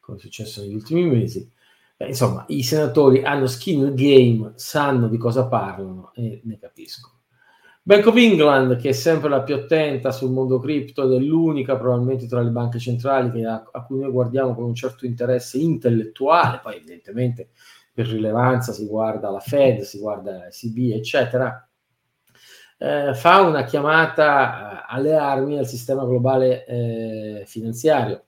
come 0.00 0.18
è 0.18 0.20
successo 0.20 0.60
negli 0.60 0.74
ultimi 0.74 1.04
mesi, 1.04 1.50
eh, 1.96 2.08
insomma, 2.08 2.44
i 2.48 2.62
senatori 2.62 3.22
hanno 3.24 3.46
skin 3.46 3.80
in 3.80 3.94
game, 3.94 4.52
sanno 4.56 5.08
di 5.08 5.16
cosa 5.16 5.46
parlano 5.46 6.12
e 6.14 6.40
ne 6.44 6.58
capiscono. 6.58 7.14
Bank 7.82 8.04
of 8.06 8.16
England, 8.16 8.76
che 8.78 8.88
è 8.88 8.92
sempre 8.92 9.28
la 9.28 9.42
più 9.42 9.54
attenta 9.54 10.10
sul 10.10 10.32
mondo 10.32 10.58
cripto 10.58 11.04
ed 11.04 11.12
è 11.12 11.24
l'unica 11.24 11.76
probabilmente 11.76 12.26
tra 12.26 12.40
le 12.42 12.50
banche 12.50 12.80
centrali 12.80 13.44
a, 13.44 13.64
a, 13.70 13.84
cui 13.84 14.00
noi 14.00 14.10
guardiamo 14.10 14.56
con 14.56 14.64
un 14.64 14.74
certo 14.74 15.06
interesse 15.06 15.58
intellettuale, 15.58 16.58
poi 16.60 16.76
evidentemente 16.78 17.50
per 17.94 18.08
rilevanza 18.08 18.72
si 18.72 18.86
guarda 18.86 19.30
la 19.30 19.38
Fed, 19.38 19.82
si 19.82 20.00
guarda 20.00 20.48
ECB, 20.48 20.96
eccetera, 20.96 21.66
eh, 22.78 23.14
fa 23.14 23.40
una 23.40 23.64
chiamata 23.64 24.82
eh, 24.82 24.84
alle 24.88 25.16
armi 25.16 25.58
al 25.58 25.66
sistema 25.66 26.04
globale 26.04 26.64
eh, 26.66 27.44
finanziario, 27.46 28.24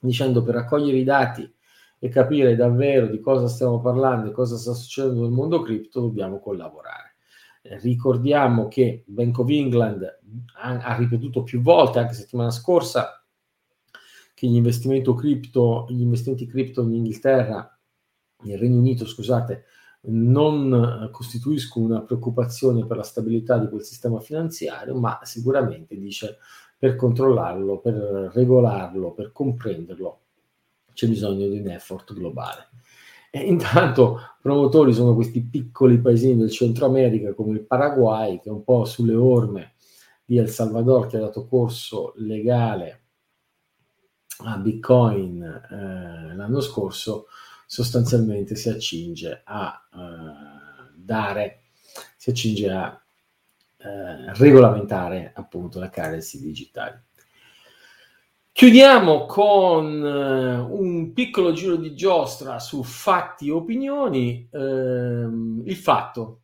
dicendo 0.00 0.42
per 0.42 0.54
raccogliere 0.54 0.98
i 0.98 1.04
dati 1.04 1.50
e 2.00 2.08
capire 2.08 2.54
davvero 2.56 3.06
di 3.06 3.20
cosa 3.20 3.48
stiamo 3.48 3.80
parlando 3.80 4.28
e 4.28 4.32
cosa 4.32 4.56
sta 4.56 4.72
succedendo 4.72 5.22
nel 5.22 5.30
mondo 5.30 5.62
cripto, 5.62 6.00
dobbiamo 6.00 6.38
collaborare. 6.40 7.16
Eh, 7.62 7.78
ricordiamo 7.78 8.68
che 8.68 9.04
Bank 9.06 9.38
of 9.38 9.48
England 9.48 10.18
ha, 10.60 10.78
ha, 10.78 10.96
ripetuto 10.96 11.42
più 11.42 11.60
volte, 11.60 11.98
anche 11.98 12.14
settimana 12.14 12.50
scorsa, 12.50 13.24
che 14.34 14.46
gli 14.46 14.54
investimenti 14.54 15.10
gli 15.10 16.00
investimenti 16.00 16.46
cripto 16.46 16.82
in 16.82 16.94
Inghilterra, 16.94 17.78
nel 18.44 18.58
Regno 18.58 18.78
Unito, 18.78 19.04
scusate, 19.04 19.64
non 20.08 21.08
costituiscono 21.12 21.86
una 21.86 22.00
preoccupazione 22.02 22.86
per 22.86 22.96
la 22.96 23.02
stabilità 23.02 23.58
di 23.58 23.68
quel 23.68 23.82
sistema 23.82 24.20
finanziario, 24.20 24.94
ma 24.94 25.20
sicuramente 25.22 25.96
dice 25.96 26.38
per 26.78 26.96
controllarlo, 26.96 27.78
per 27.78 28.30
regolarlo, 28.32 29.12
per 29.12 29.32
comprenderlo 29.32 30.20
c'è 30.98 31.06
bisogno 31.06 31.46
di 31.46 31.60
un 31.60 31.68
effort 31.68 32.12
globale. 32.12 32.70
E 33.30 33.40
intanto 33.40 34.18
promotori 34.40 34.92
sono 34.92 35.14
questi 35.14 35.42
piccoli 35.42 36.00
paesini 36.00 36.36
del 36.36 36.50
Centro 36.50 36.86
America 36.86 37.34
come 37.34 37.52
il 37.52 37.64
Paraguay, 37.64 38.40
che 38.40 38.48
è 38.48 38.52
un 38.52 38.64
po' 38.64 38.84
sulle 38.84 39.14
orme 39.14 39.74
di 40.24 40.38
El 40.38 40.48
Salvador, 40.48 41.06
che 41.06 41.18
ha 41.18 41.20
dato 41.20 41.46
corso 41.46 42.14
legale 42.16 43.02
a 44.44 44.56
Bitcoin 44.56 45.42
eh, 45.42 46.34
l'anno 46.34 46.60
scorso, 46.60 47.26
sostanzialmente 47.68 48.56
si 48.56 48.70
accinge 48.70 49.42
a 49.44 49.78
eh, 49.92 50.94
dare, 50.96 51.64
si 52.16 52.30
accinge 52.30 52.70
a 52.70 52.98
eh, 53.76 54.34
regolamentare 54.36 55.32
appunto 55.34 55.78
le 55.78 55.90
currency 55.90 56.40
digitali. 56.40 56.98
Chiudiamo 58.50 59.26
con 59.26 60.02
uh, 60.02 60.80
un 60.80 61.12
piccolo 61.12 61.52
giro 61.52 61.76
di 61.76 61.94
giostra 61.94 62.58
su 62.58 62.82
fatti 62.82 63.48
e 63.48 63.52
opinioni. 63.52 64.48
Uh, 64.50 65.62
il 65.64 65.76
fatto, 65.76 66.40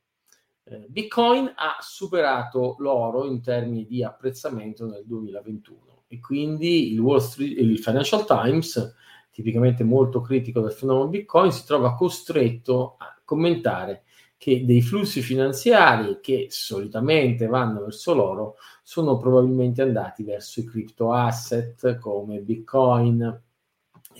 uh, 0.62 0.86
Bitcoin 0.86 1.52
ha 1.56 1.78
superato 1.80 2.76
l'oro 2.78 3.24
in 3.24 3.42
termini 3.42 3.84
di 3.84 4.04
apprezzamento 4.04 4.86
nel 4.86 5.04
2021 5.06 6.04
e 6.06 6.20
quindi 6.20 6.92
il, 6.92 7.00
Wall 7.00 7.18
Street, 7.18 7.58
il 7.58 7.80
Financial 7.80 8.24
Times, 8.24 8.94
tipicamente 9.34 9.82
molto 9.82 10.20
critico 10.20 10.60
del 10.60 10.70
fenomeno 10.70 11.08
Bitcoin, 11.08 11.50
si 11.50 11.66
trova 11.66 11.96
costretto 11.96 12.94
a 12.98 13.20
commentare 13.24 14.04
che 14.36 14.64
dei 14.64 14.80
flussi 14.80 15.22
finanziari 15.22 16.20
che 16.20 16.46
solitamente 16.50 17.48
vanno 17.48 17.80
verso 17.80 18.14
l'oro 18.14 18.54
sono 18.84 19.16
probabilmente 19.16 19.82
andati 19.82 20.22
verso 20.22 20.60
i 20.60 20.64
crypto 20.64 21.12
asset 21.12 21.98
come 21.98 22.42
Bitcoin. 22.42 23.42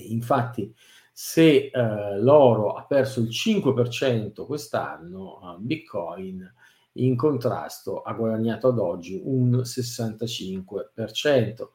Infatti, 0.09 0.75
se 1.13 1.71
eh, 1.73 2.19
l'oro 2.19 2.73
ha 2.73 2.85
perso 2.85 3.21
il 3.21 3.29
5% 3.29 4.45
quest'anno, 4.45 5.39
eh, 5.41 5.59
Bitcoin 5.61 6.53
in 6.95 7.17
contrasto 7.17 8.03
ha 8.03 8.13
guadagnato 8.15 8.69
ad 8.69 8.79
oggi 8.79 9.21
un 9.23 9.63
65% 9.63 11.69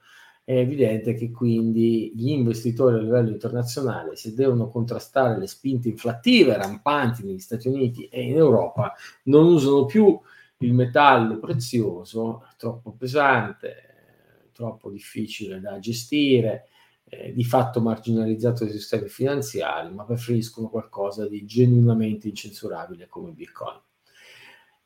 è 0.49 0.57
evidente 0.57 1.13
che 1.13 1.29
quindi 1.29 2.11
gli 2.15 2.31
investitori 2.31 2.95
a 2.95 3.01
livello 3.01 3.29
internazionale, 3.29 4.15
se 4.15 4.33
devono 4.33 4.67
contrastare 4.67 5.37
le 5.37 5.45
spinte 5.45 5.89
inflattive 5.89 6.57
rampanti 6.57 7.23
negli 7.23 7.37
Stati 7.37 7.67
Uniti 7.67 8.07
e 8.07 8.23
in 8.23 8.35
Europa, 8.35 8.95
non 9.25 9.45
usano 9.45 9.85
più 9.85 10.19
il 10.57 10.73
metallo 10.73 11.37
prezioso, 11.37 12.47
troppo 12.57 12.93
pesante, 12.93 14.49
troppo 14.51 14.89
difficile 14.89 15.59
da 15.59 15.77
gestire, 15.77 16.69
eh, 17.03 17.31
di 17.31 17.43
fatto 17.43 17.79
marginalizzato 17.79 18.63
dai 18.63 18.73
sistemi 18.73 19.07
finanziari, 19.07 19.93
ma 19.93 20.03
preferiscono 20.03 20.67
qualcosa 20.69 21.27
di 21.27 21.45
genuinamente 21.45 22.27
incensurabile 22.27 23.05
come 23.07 23.33
Bitcoin. 23.33 23.79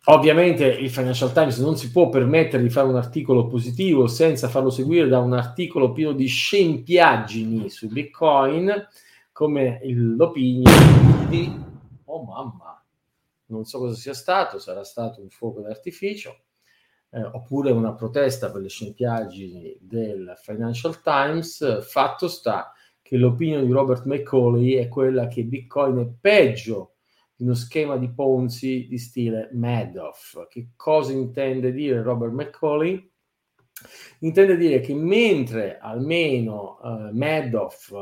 Ovviamente 0.08 0.66
il 0.66 0.90
Financial 0.90 1.32
Times 1.32 1.60
non 1.60 1.78
si 1.78 1.90
può 1.90 2.10
permettere 2.10 2.62
di 2.62 2.70
fare 2.70 2.88
un 2.90 2.98
articolo 2.98 3.48
positivo 3.48 4.08
senza 4.08 4.50
farlo 4.50 4.70
seguire 4.70 5.08
da 5.08 5.20
un 5.20 5.32
articolo 5.32 5.94
pieno 5.94 6.12
di 6.12 6.26
scempiaggini 6.26 7.70
su 7.70 7.88
Bitcoin, 7.88 8.86
come 9.32 9.80
l'opinione 9.84 11.28
di... 11.30 11.58
Oh 12.04 12.24
mamma, 12.26 12.84
non 13.46 13.64
so 13.64 13.80
cosa 13.80 13.96
sia 13.96 14.14
stato, 14.14 14.60
sarà 14.60 14.84
stato 14.84 15.22
un 15.22 15.30
fuoco 15.30 15.62
d'artificio. 15.62 16.38
eh, 17.12 17.24
oppure 17.24 17.72
una 17.72 17.94
protesta 17.94 18.52
per 18.52 18.62
le 18.62 18.70
scempiaggini 18.70 19.78
del 19.80 20.34
Financial 20.42 21.02
Times, 21.02 21.88
fatto 21.88 22.28
sta 22.28 22.74
che 23.02 23.18
l'opinione 23.18 23.66
di 23.66 23.72
Robert 23.72 24.06
McCauley 24.06 24.74
è 24.74 24.88
quella 24.88 25.28
che 25.28 25.44
Bitcoin 25.44 26.00
è 26.00 26.08
peggio 26.20 26.93
di 27.36 27.44
uno 27.44 27.54
schema 27.54 27.98
di 27.98 28.12
Ponzi 28.12 28.88
di 28.88 28.98
stile 28.98 29.50
Madoff. 29.54 30.48
Che 30.48 30.70
cosa 30.76 31.12
intende 31.12 31.72
dire 31.72 32.02
Robert 32.02 32.34
McCauley? 32.34 33.12
Intende 34.20 34.56
dire 34.56 34.80
che 34.80 34.94
mentre 34.94 35.78
almeno 35.80 36.80
uh, 36.82 37.16
Madoff 37.16 37.94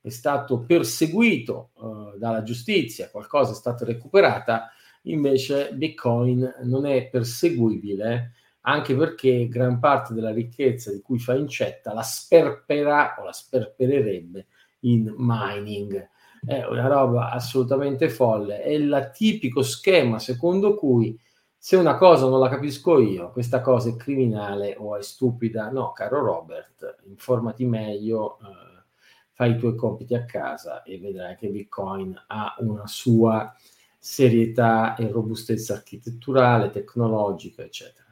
è 0.00 0.08
stato 0.08 0.60
perseguito 0.60 1.70
uh, 1.74 2.16
dalla 2.16 2.42
giustizia, 2.42 3.10
qualcosa 3.10 3.52
è 3.52 3.56
stato 3.56 3.84
recuperata, 3.84 4.70
invece 5.02 5.72
Bitcoin 5.74 6.60
non 6.62 6.86
è 6.86 7.08
perseguibile 7.08 8.32
anche 8.68 8.96
perché 8.96 9.48
gran 9.48 9.78
parte 9.78 10.12
della 10.12 10.32
ricchezza 10.32 10.90
di 10.92 11.00
cui 11.00 11.18
fa 11.18 11.34
incetta 11.34 11.92
la 11.92 12.02
sperperà 12.02 13.16
o 13.18 13.24
la 13.24 13.32
sperpererebbe 13.32 14.46
in 14.80 15.12
mining. 15.16 16.08
È 16.46 16.64
una 16.64 16.86
roba 16.86 17.30
assolutamente 17.30 18.08
folle. 18.08 18.62
È 18.62 18.70
il 18.70 19.10
tipico 19.12 19.62
schema 19.62 20.18
secondo 20.18 20.74
cui 20.74 21.18
se 21.58 21.76
una 21.76 21.96
cosa 21.96 22.28
non 22.28 22.38
la 22.38 22.48
capisco 22.48 23.00
io, 23.00 23.30
questa 23.32 23.60
cosa 23.60 23.88
è 23.88 23.96
criminale 23.96 24.76
o 24.78 24.96
è 24.96 25.02
stupida. 25.02 25.70
No, 25.70 25.92
caro 25.92 26.24
Robert, 26.24 26.98
informati 27.06 27.64
meglio, 27.64 28.38
eh, 28.38 28.84
fai 29.32 29.52
i 29.52 29.58
tuoi 29.58 29.74
compiti 29.74 30.14
a 30.14 30.24
casa 30.24 30.82
e 30.82 30.98
vedrai 30.98 31.34
che 31.36 31.48
Bitcoin 31.48 32.16
ha 32.28 32.54
una 32.60 32.86
sua 32.86 33.52
serietà 33.98 34.94
e 34.94 35.10
robustezza 35.10 35.74
architetturale, 35.74 36.70
tecnologica, 36.70 37.62
eccetera 37.62 38.06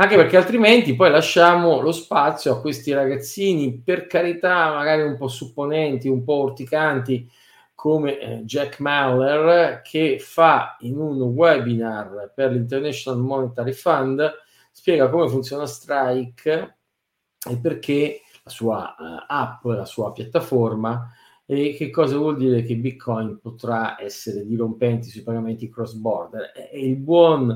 anche 0.00 0.16
perché 0.16 0.38
altrimenti 0.38 0.96
poi 0.96 1.10
lasciamo 1.10 1.80
lo 1.80 1.92
spazio 1.92 2.52
a 2.52 2.60
questi 2.62 2.90
ragazzini, 2.94 3.82
per 3.84 4.06
carità, 4.06 4.72
magari 4.72 5.02
un 5.02 5.18
po' 5.18 5.28
supponenti, 5.28 6.08
un 6.08 6.24
po' 6.24 6.36
orticanti, 6.36 7.30
come 7.80 8.18
eh, 8.18 8.44
Jack 8.44 8.78
Mauler, 8.80 9.80
che 9.80 10.18
fa 10.18 10.76
in 10.80 10.98
un 10.98 11.18
webinar 11.18 12.30
per 12.34 12.52
l'International 12.52 13.18
Monetary 13.18 13.72
Fund, 13.72 14.30
spiega 14.70 15.08
come 15.08 15.30
funziona 15.30 15.64
Strike 15.64 16.76
e 17.48 17.56
perché 17.56 18.20
la 18.42 18.50
sua 18.50 18.94
uh, 18.98 19.24
app, 19.26 19.64
la 19.64 19.86
sua 19.86 20.12
piattaforma, 20.12 21.10
e 21.46 21.74
che 21.74 21.88
cosa 21.88 22.18
vuol 22.18 22.36
dire 22.36 22.64
che 22.64 22.76
Bitcoin 22.76 23.38
potrà 23.40 23.96
essere 23.98 24.44
dirompente 24.44 25.08
sui 25.08 25.22
pagamenti 25.22 25.70
cross 25.70 25.94
border. 25.94 26.52
E 26.54 26.86
il 26.86 26.96
buon 26.96 27.50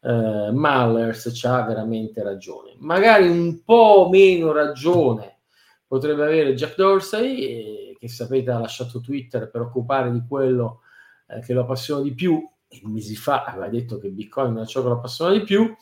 eh, 0.00 0.50
Mallers 0.52 1.44
ha 1.44 1.62
veramente 1.62 2.20
ragione. 2.24 2.74
Magari 2.78 3.28
un 3.28 3.62
po' 3.62 4.08
meno 4.10 4.50
ragione 4.50 5.38
potrebbe 5.86 6.24
avere 6.24 6.54
Jack 6.54 6.74
Dorsey, 6.74 7.42
eh, 7.44 7.87
che 7.98 8.08
sapete 8.08 8.50
ha 8.50 8.58
lasciato 8.58 9.00
Twitter 9.00 9.50
per 9.50 9.62
occupare 9.62 10.10
di 10.12 10.22
quello 10.26 10.80
eh, 11.26 11.40
che 11.40 11.52
lo 11.52 11.62
appassiona 11.62 12.02
di 12.02 12.12
più, 12.14 12.46
e 12.68 12.80
mesi 12.84 13.16
fa 13.16 13.44
aveva 13.44 13.68
detto 13.68 13.98
che 13.98 14.08
Bitcoin 14.08 14.56
è 14.58 14.66
ciò 14.66 14.82
che 14.82 14.88
lo 14.88 14.94
appassiona 14.94 15.32
di 15.32 15.42
più, 15.42 15.74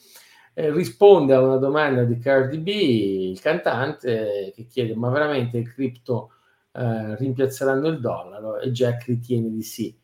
eh, 0.54 0.72
risponde 0.72 1.34
a 1.34 1.42
una 1.42 1.56
domanda 1.56 2.04
di 2.04 2.18
Cardi 2.18 2.58
B, 2.58 2.68
il 2.68 3.40
cantante, 3.40 4.52
che 4.54 4.66
chiede 4.66 4.94
ma 4.94 5.10
veramente 5.10 5.58
i 5.58 5.64
cripto 5.64 6.30
eh, 6.72 7.16
rimpiazzeranno 7.16 7.88
il 7.88 8.00
dollaro? 8.00 8.58
E 8.58 8.70
Jack 8.70 9.06
ritiene 9.06 9.50
di 9.50 9.62
sì. 9.62 9.94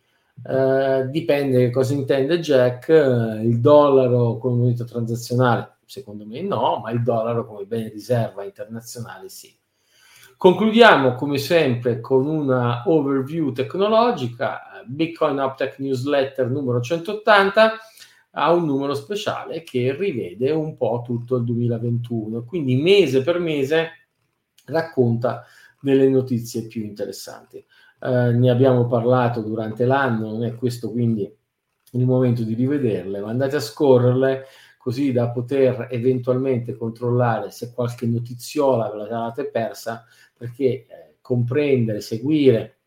Eh, 0.44 1.08
dipende 1.08 1.58
che 1.58 1.70
cosa 1.70 1.94
intende 1.94 2.40
Jack, 2.40 2.88
uh, 2.88 3.44
il 3.44 3.60
dollaro 3.60 4.38
come 4.38 4.56
moneta 4.56 4.84
transazionale, 4.84 5.76
secondo 5.84 6.26
me 6.26 6.40
no, 6.42 6.80
ma 6.82 6.90
il 6.90 7.02
dollaro 7.02 7.46
come 7.46 7.64
bene 7.64 7.88
riserva 7.90 8.42
internazionale 8.44 9.28
sì. 9.28 9.54
Concludiamo 10.42 11.14
come 11.14 11.38
sempre 11.38 12.00
con 12.00 12.26
una 12.26 12.82
overview 12.86 13.52
tecnologica, 13.52 14.82
Bitcoin 14.84 15.38
Uptech 15.38 15.78
Newsletter 15.78 16.50
numero 16.50 16.80
180 16.80 17.78
ha 18.32 18.52
un 18.52 18.66
numero 18.66 18.94
speciale 18.94 19.62
che 19.62 19.94
rivede 19.96 20.50
un 20.50 20.76
po' 20.76 21.00
tutto 21.04 21.36
il 21.36 21.44
2021, 21.44 22.42
quindi 22.42 22.74
mese 22.74 23.22
per 23.22 23.38
mese 23.38 24.08
racconta 24.64 25.44
delle 25.80 26.08
notizie 26.08 26.66
più 26.66 26.82
interessanti. 26.82 27.58
Eh, 27.58 28.32
ne 28.32 28.50
abbiamo 28.50 28.88
parlato 28.88 29.42
durante 29.42 29.84
l'anno, 29.84 30.32
non 30.32 30.44
è 30.44 30.56
questo 30.56 30.90
quindi 30.90 31.22
il 31.92 32.04
momento 32.04 32.42
di 32.42 32.54
rivederle, 32.54 33.20
ma 33.20 33.30
andate 33.30 33.54
a 33.54 33.60
scorrerle 33.60 34.46
così 34.82 35.12
da 35.12 35.30
poter 35.30 35.86
eventualmente 35.92 36.76
controllare 36.76 37.52
se 37.52 37.72
qualche 37.72 38.04
notiziola 38.04 38.90
ve 38.90 39.08
l'avete 39.08 39.48
persa, 39.48 40.04
perché 40.42 40.64
eh, 40.64 40.86
comprendere, 41.20 42.00
seguire 42.00 42.80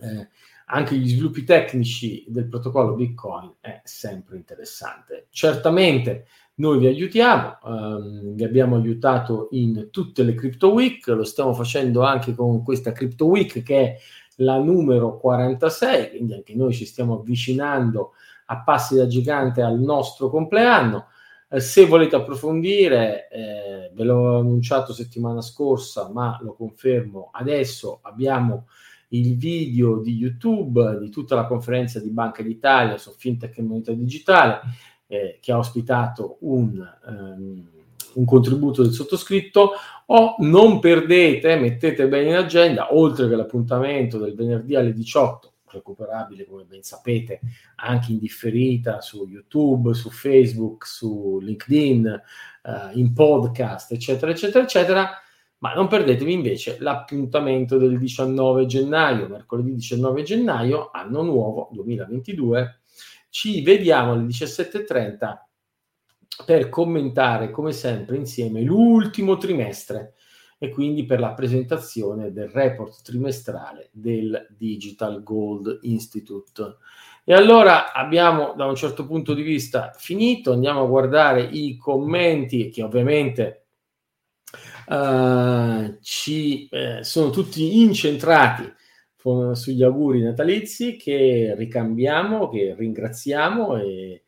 eh, 0.00 0.28
anche 0.64 0.96
gli 0.96 1.10
sviluppi 1.10 1.44
tecnici 1.44 2.24
del 2.26 2.48
protocollo 2.48 2.94
Bitcoin 2.94 3.56
è 3.60 3.82
sempre 3.84 4.38
interessante. 4.38 5.26
Certamente 5.28 6.26
noi 6.54 6.78
vi 6.78 6.86
aiutiamo, 6.86 7.58
ehm, 7.62 8.34
vi 8.34 8.44
abbiamo 8.44 8.76
aiutato 8.76 9.48
in 9.50 9.88
tutte 9.90 10.22
le 10.22 10.32
Crypto 10.32 10.72
Week, 10.72 11.06
lo 11.08 11.24
stiamo 11.24 11.52
facendo 11.52 12.00
anche 12.00 12.34
con 12.34 12.62
questa 12.62 12.92
Crypto 12.92 13.26
Week 13.26 13.62
che 13.62 13.78
è 13.78 13.96
la 14.36 14.56
numero 14.56 15.18
46, 15.18 16.08
quindi 16.08 16.32
anche 16.32 16.54
noi 16.54 16.72
ci 16.72 16.86
stiamo 16.86 17.18
avvicinando 17.18 18.12
a 18.46 18.62
passi 18.62 18.94
da 18.94 19.06
gigante 19.06 19.60
al 19.60 19.78
nostro 19.78 20.30
compleanno. 20.30 21.08
Eh, 21.52 21.58
se 21.58 21.84
volete 21.86 22.14
approfondire, 22.14 23.28
eh, 23.28 23.90
ve 23.92 24.04
l'ho 24.04 24.38
annunciato 24.38 24.92
settimana 24.92 25.40
scorsa, 25.40 26.08
ma 26.08 26.38
lo 26.42 26.54
confermo 26.54 27.30
adesso, 27.32 27.98
abbiamo 28.02 28.68
il 29.08 29.36
video 29.36 29.98
di 29.98 30.14
YouTube 30.14 30.98
di 31.00 31.10
tutta 31.10 31.34
la 31.34 31.46
conferenza 31.46 31.98
di 31.98 32.10
Banca 32.10 32.44
d'Italia 32.44 32.96
su 32.98 33.12
FinTech 33.16 33.58
e 33.58 33.62
Moneta 33.62 33.92
Digitale, 33.92 34.60
eh, 35.08 35.38
che 35.40 35.50
ha 35.52 35.58
ospitato 35.58 36.36
un... 36.40 36.88
Um, 37.06 37.68
un 38.14 38.24
contributo 38.24 38.82
del 38.82 38.92
sottoscritto. 38.92 39.72
O 40.06 40.34
non 40.38 40.80
perdete, 40.80 41.56
mettete 41.56 42.08
bene 42.08 42.30
in 42.30 42.34
agenda, 42.34 42.92
oltre 42.94 43.28
che 43.28 43.36
l'appuntamento 43.36 44.18
del 44.18 44.34
venerdì 44.34 44.74
alle 44.74 44.92
18, 44.92 45.49
recuperabile 45.72 46.46
come 46.46 46.64
ben 46.64 46.82
sapete 46.82 47.40
anche 47.76 48.12
in 48.12 48.18
differita 48.18 49.00
su 49.00 49.26
YouTube, 49.26 49.94
su 49.94 50.10
Facebook, 50.10 50.86
su 50.86 51.38
LinkedIn, 51.40 52.06
eh, 52.06 52.90
in 52.94 53.12
podcast, 53.12 53.92
eccetera, 53.92 54.30
eccetera, 54.30 54.64
eccetera. 54.64 55.10
Ma 55.58 55.74
non 55.74 55.88
perdetevi 55.88 56.32
invece 56.32 56.78
l'appuntamento 56.80 57.76
del 57.76 57.98
19 57.98 58.64
gennaio, 58.66 59.28
mercoledì 59.28 59.74
19 59.74 60.22
gennaio, 60.22 60.90
anno 60.90 61.22
nuovo 61.22 61.68
2022. 61.72 62.80
Ci 63.28 63.62
vediamo 63.62 64.12
alle 64.12 64.24
17.30 64.24 65.36
per 66.44 66.68
commentare 66.70 67.50
come 67.50 67.72
sempre 67.72 68.16
insieme 68.16 68.62
l'ultimo 68.62 69.36
trimestre 69.36 70.14
e 70.62 70.68
quindi 70.68 71.06
per 71.06 71.20
la 71.20 71.32
presentazione 71.32 72.32
del 72.32 72.50
report 72.50 73.00
trimestrale 73.02 73.88
del 73.92 74.46
Digital 74.50 75.22
Gold 75.22 75.78
Institute. 75.84 76.76
E 77.24 77.32
allora 77.32 77.94
abbiamo 77.94 78.52
da 78.54 78.66
un 78.66 78.76
certo 78.76 79.06
punto 79.06 79.32
di 79.32 79.40
vista 79.40 79.90
finito, 79.96 80.52
andiamo 80.52 80.82
a 80.82 80.86
guardare 80.86 81.44
i 81.44 81.78
commenti 81.78 82.68
che 82.68 82.82
ovviamente 82.82 83.68
uh, 84.88 85.96
ci 86.02 86.68
eh, 86.68 87.02
sono 87.04 87.30
tutti 87.30 87.80
incentrati 87.80 88.70
sugli 89.52 89.82
auguri 89.82 90.20
natalizi 90.20 90.96
che 90.96 91.54
ricambiamo, 91.56 92.50
che 92.50 92.74
ringraziamo 92.76 93.78
e 93.78 94.24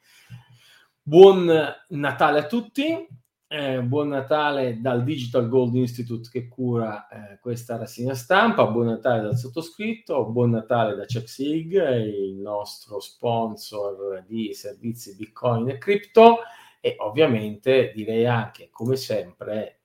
Buon 1.03 1.51
Natale 1.88 2.38
a 2.38 2.47
tutti, 2.47 3.07
eh, 3.52 3.82
buon 3.82 4.08
Natale 4.08 4.80
dal 4.80 5.04
Digital 5.04 5.46
Gold 5.46 5.74
Institute 5.74 6.30
che 6.30 6.48
cura 6.48 7.06
eh, 7.08 7.38
questa 7.38 7.76
rassegna 7.76 8.14
stampa, 8.14 8.64
buon 8.64 8.86
Natale 8.86 9.20
dal 9.20 9.36
sottoscritto, 9.36 10.24
buon 10.30 10.50
Natale 10.50 10.94
da 10.94 11.04
CheckSig, 11.04 11.74
il 11.98 12.36
nostro 12.36 12.98
sponsor 12.98 14.24
di 14.26 14.54
servizi 14.54 15.14
Bitcoin 15.16 15.68
e 15.68 15.76
cripto. 15.76 16.38
E 16.80 16.96
ovviamente 16.98 17.92
direi 17.94 18.26
anche 18.26 18.70
come 18.70 18.96
sempre 18.96 19.80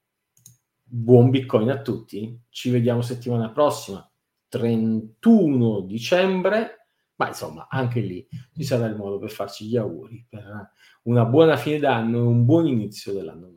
buon 0.81 1.29
Bitcoin 1.29 1.69
a 1.69 1.81
tutti, 1.81 2.39
ci 2.49 2.69
vediamo 2.69 3.01
settimana 3.01 3.49
prossima, 3.49 4.09
31 4.47 5.81
dicembre, 5.81 6.87
ma 7.17 7.27
insomma 7.27 7.67
anche 7.69 7.99
lì 7.99 8.25
ci 8.55 8.63
sarà 8.63 8.85
il 8.85 8.95
modo 8.95 9.19
per 9.19 9.29
farci 9.29 9.65
gli 9.65 9.75
auguri 9.75 10.25
per 10.29 10.71
una 11.03 11.25
buona 11.25 11.57
fine 11.57 11.79
d'anno 11.79 12.17
e 12.17 12.21
un 12.21 12.45
buon 12.45 12.67
inizio 12.67 13.11
dell'anno. 13.11 13.56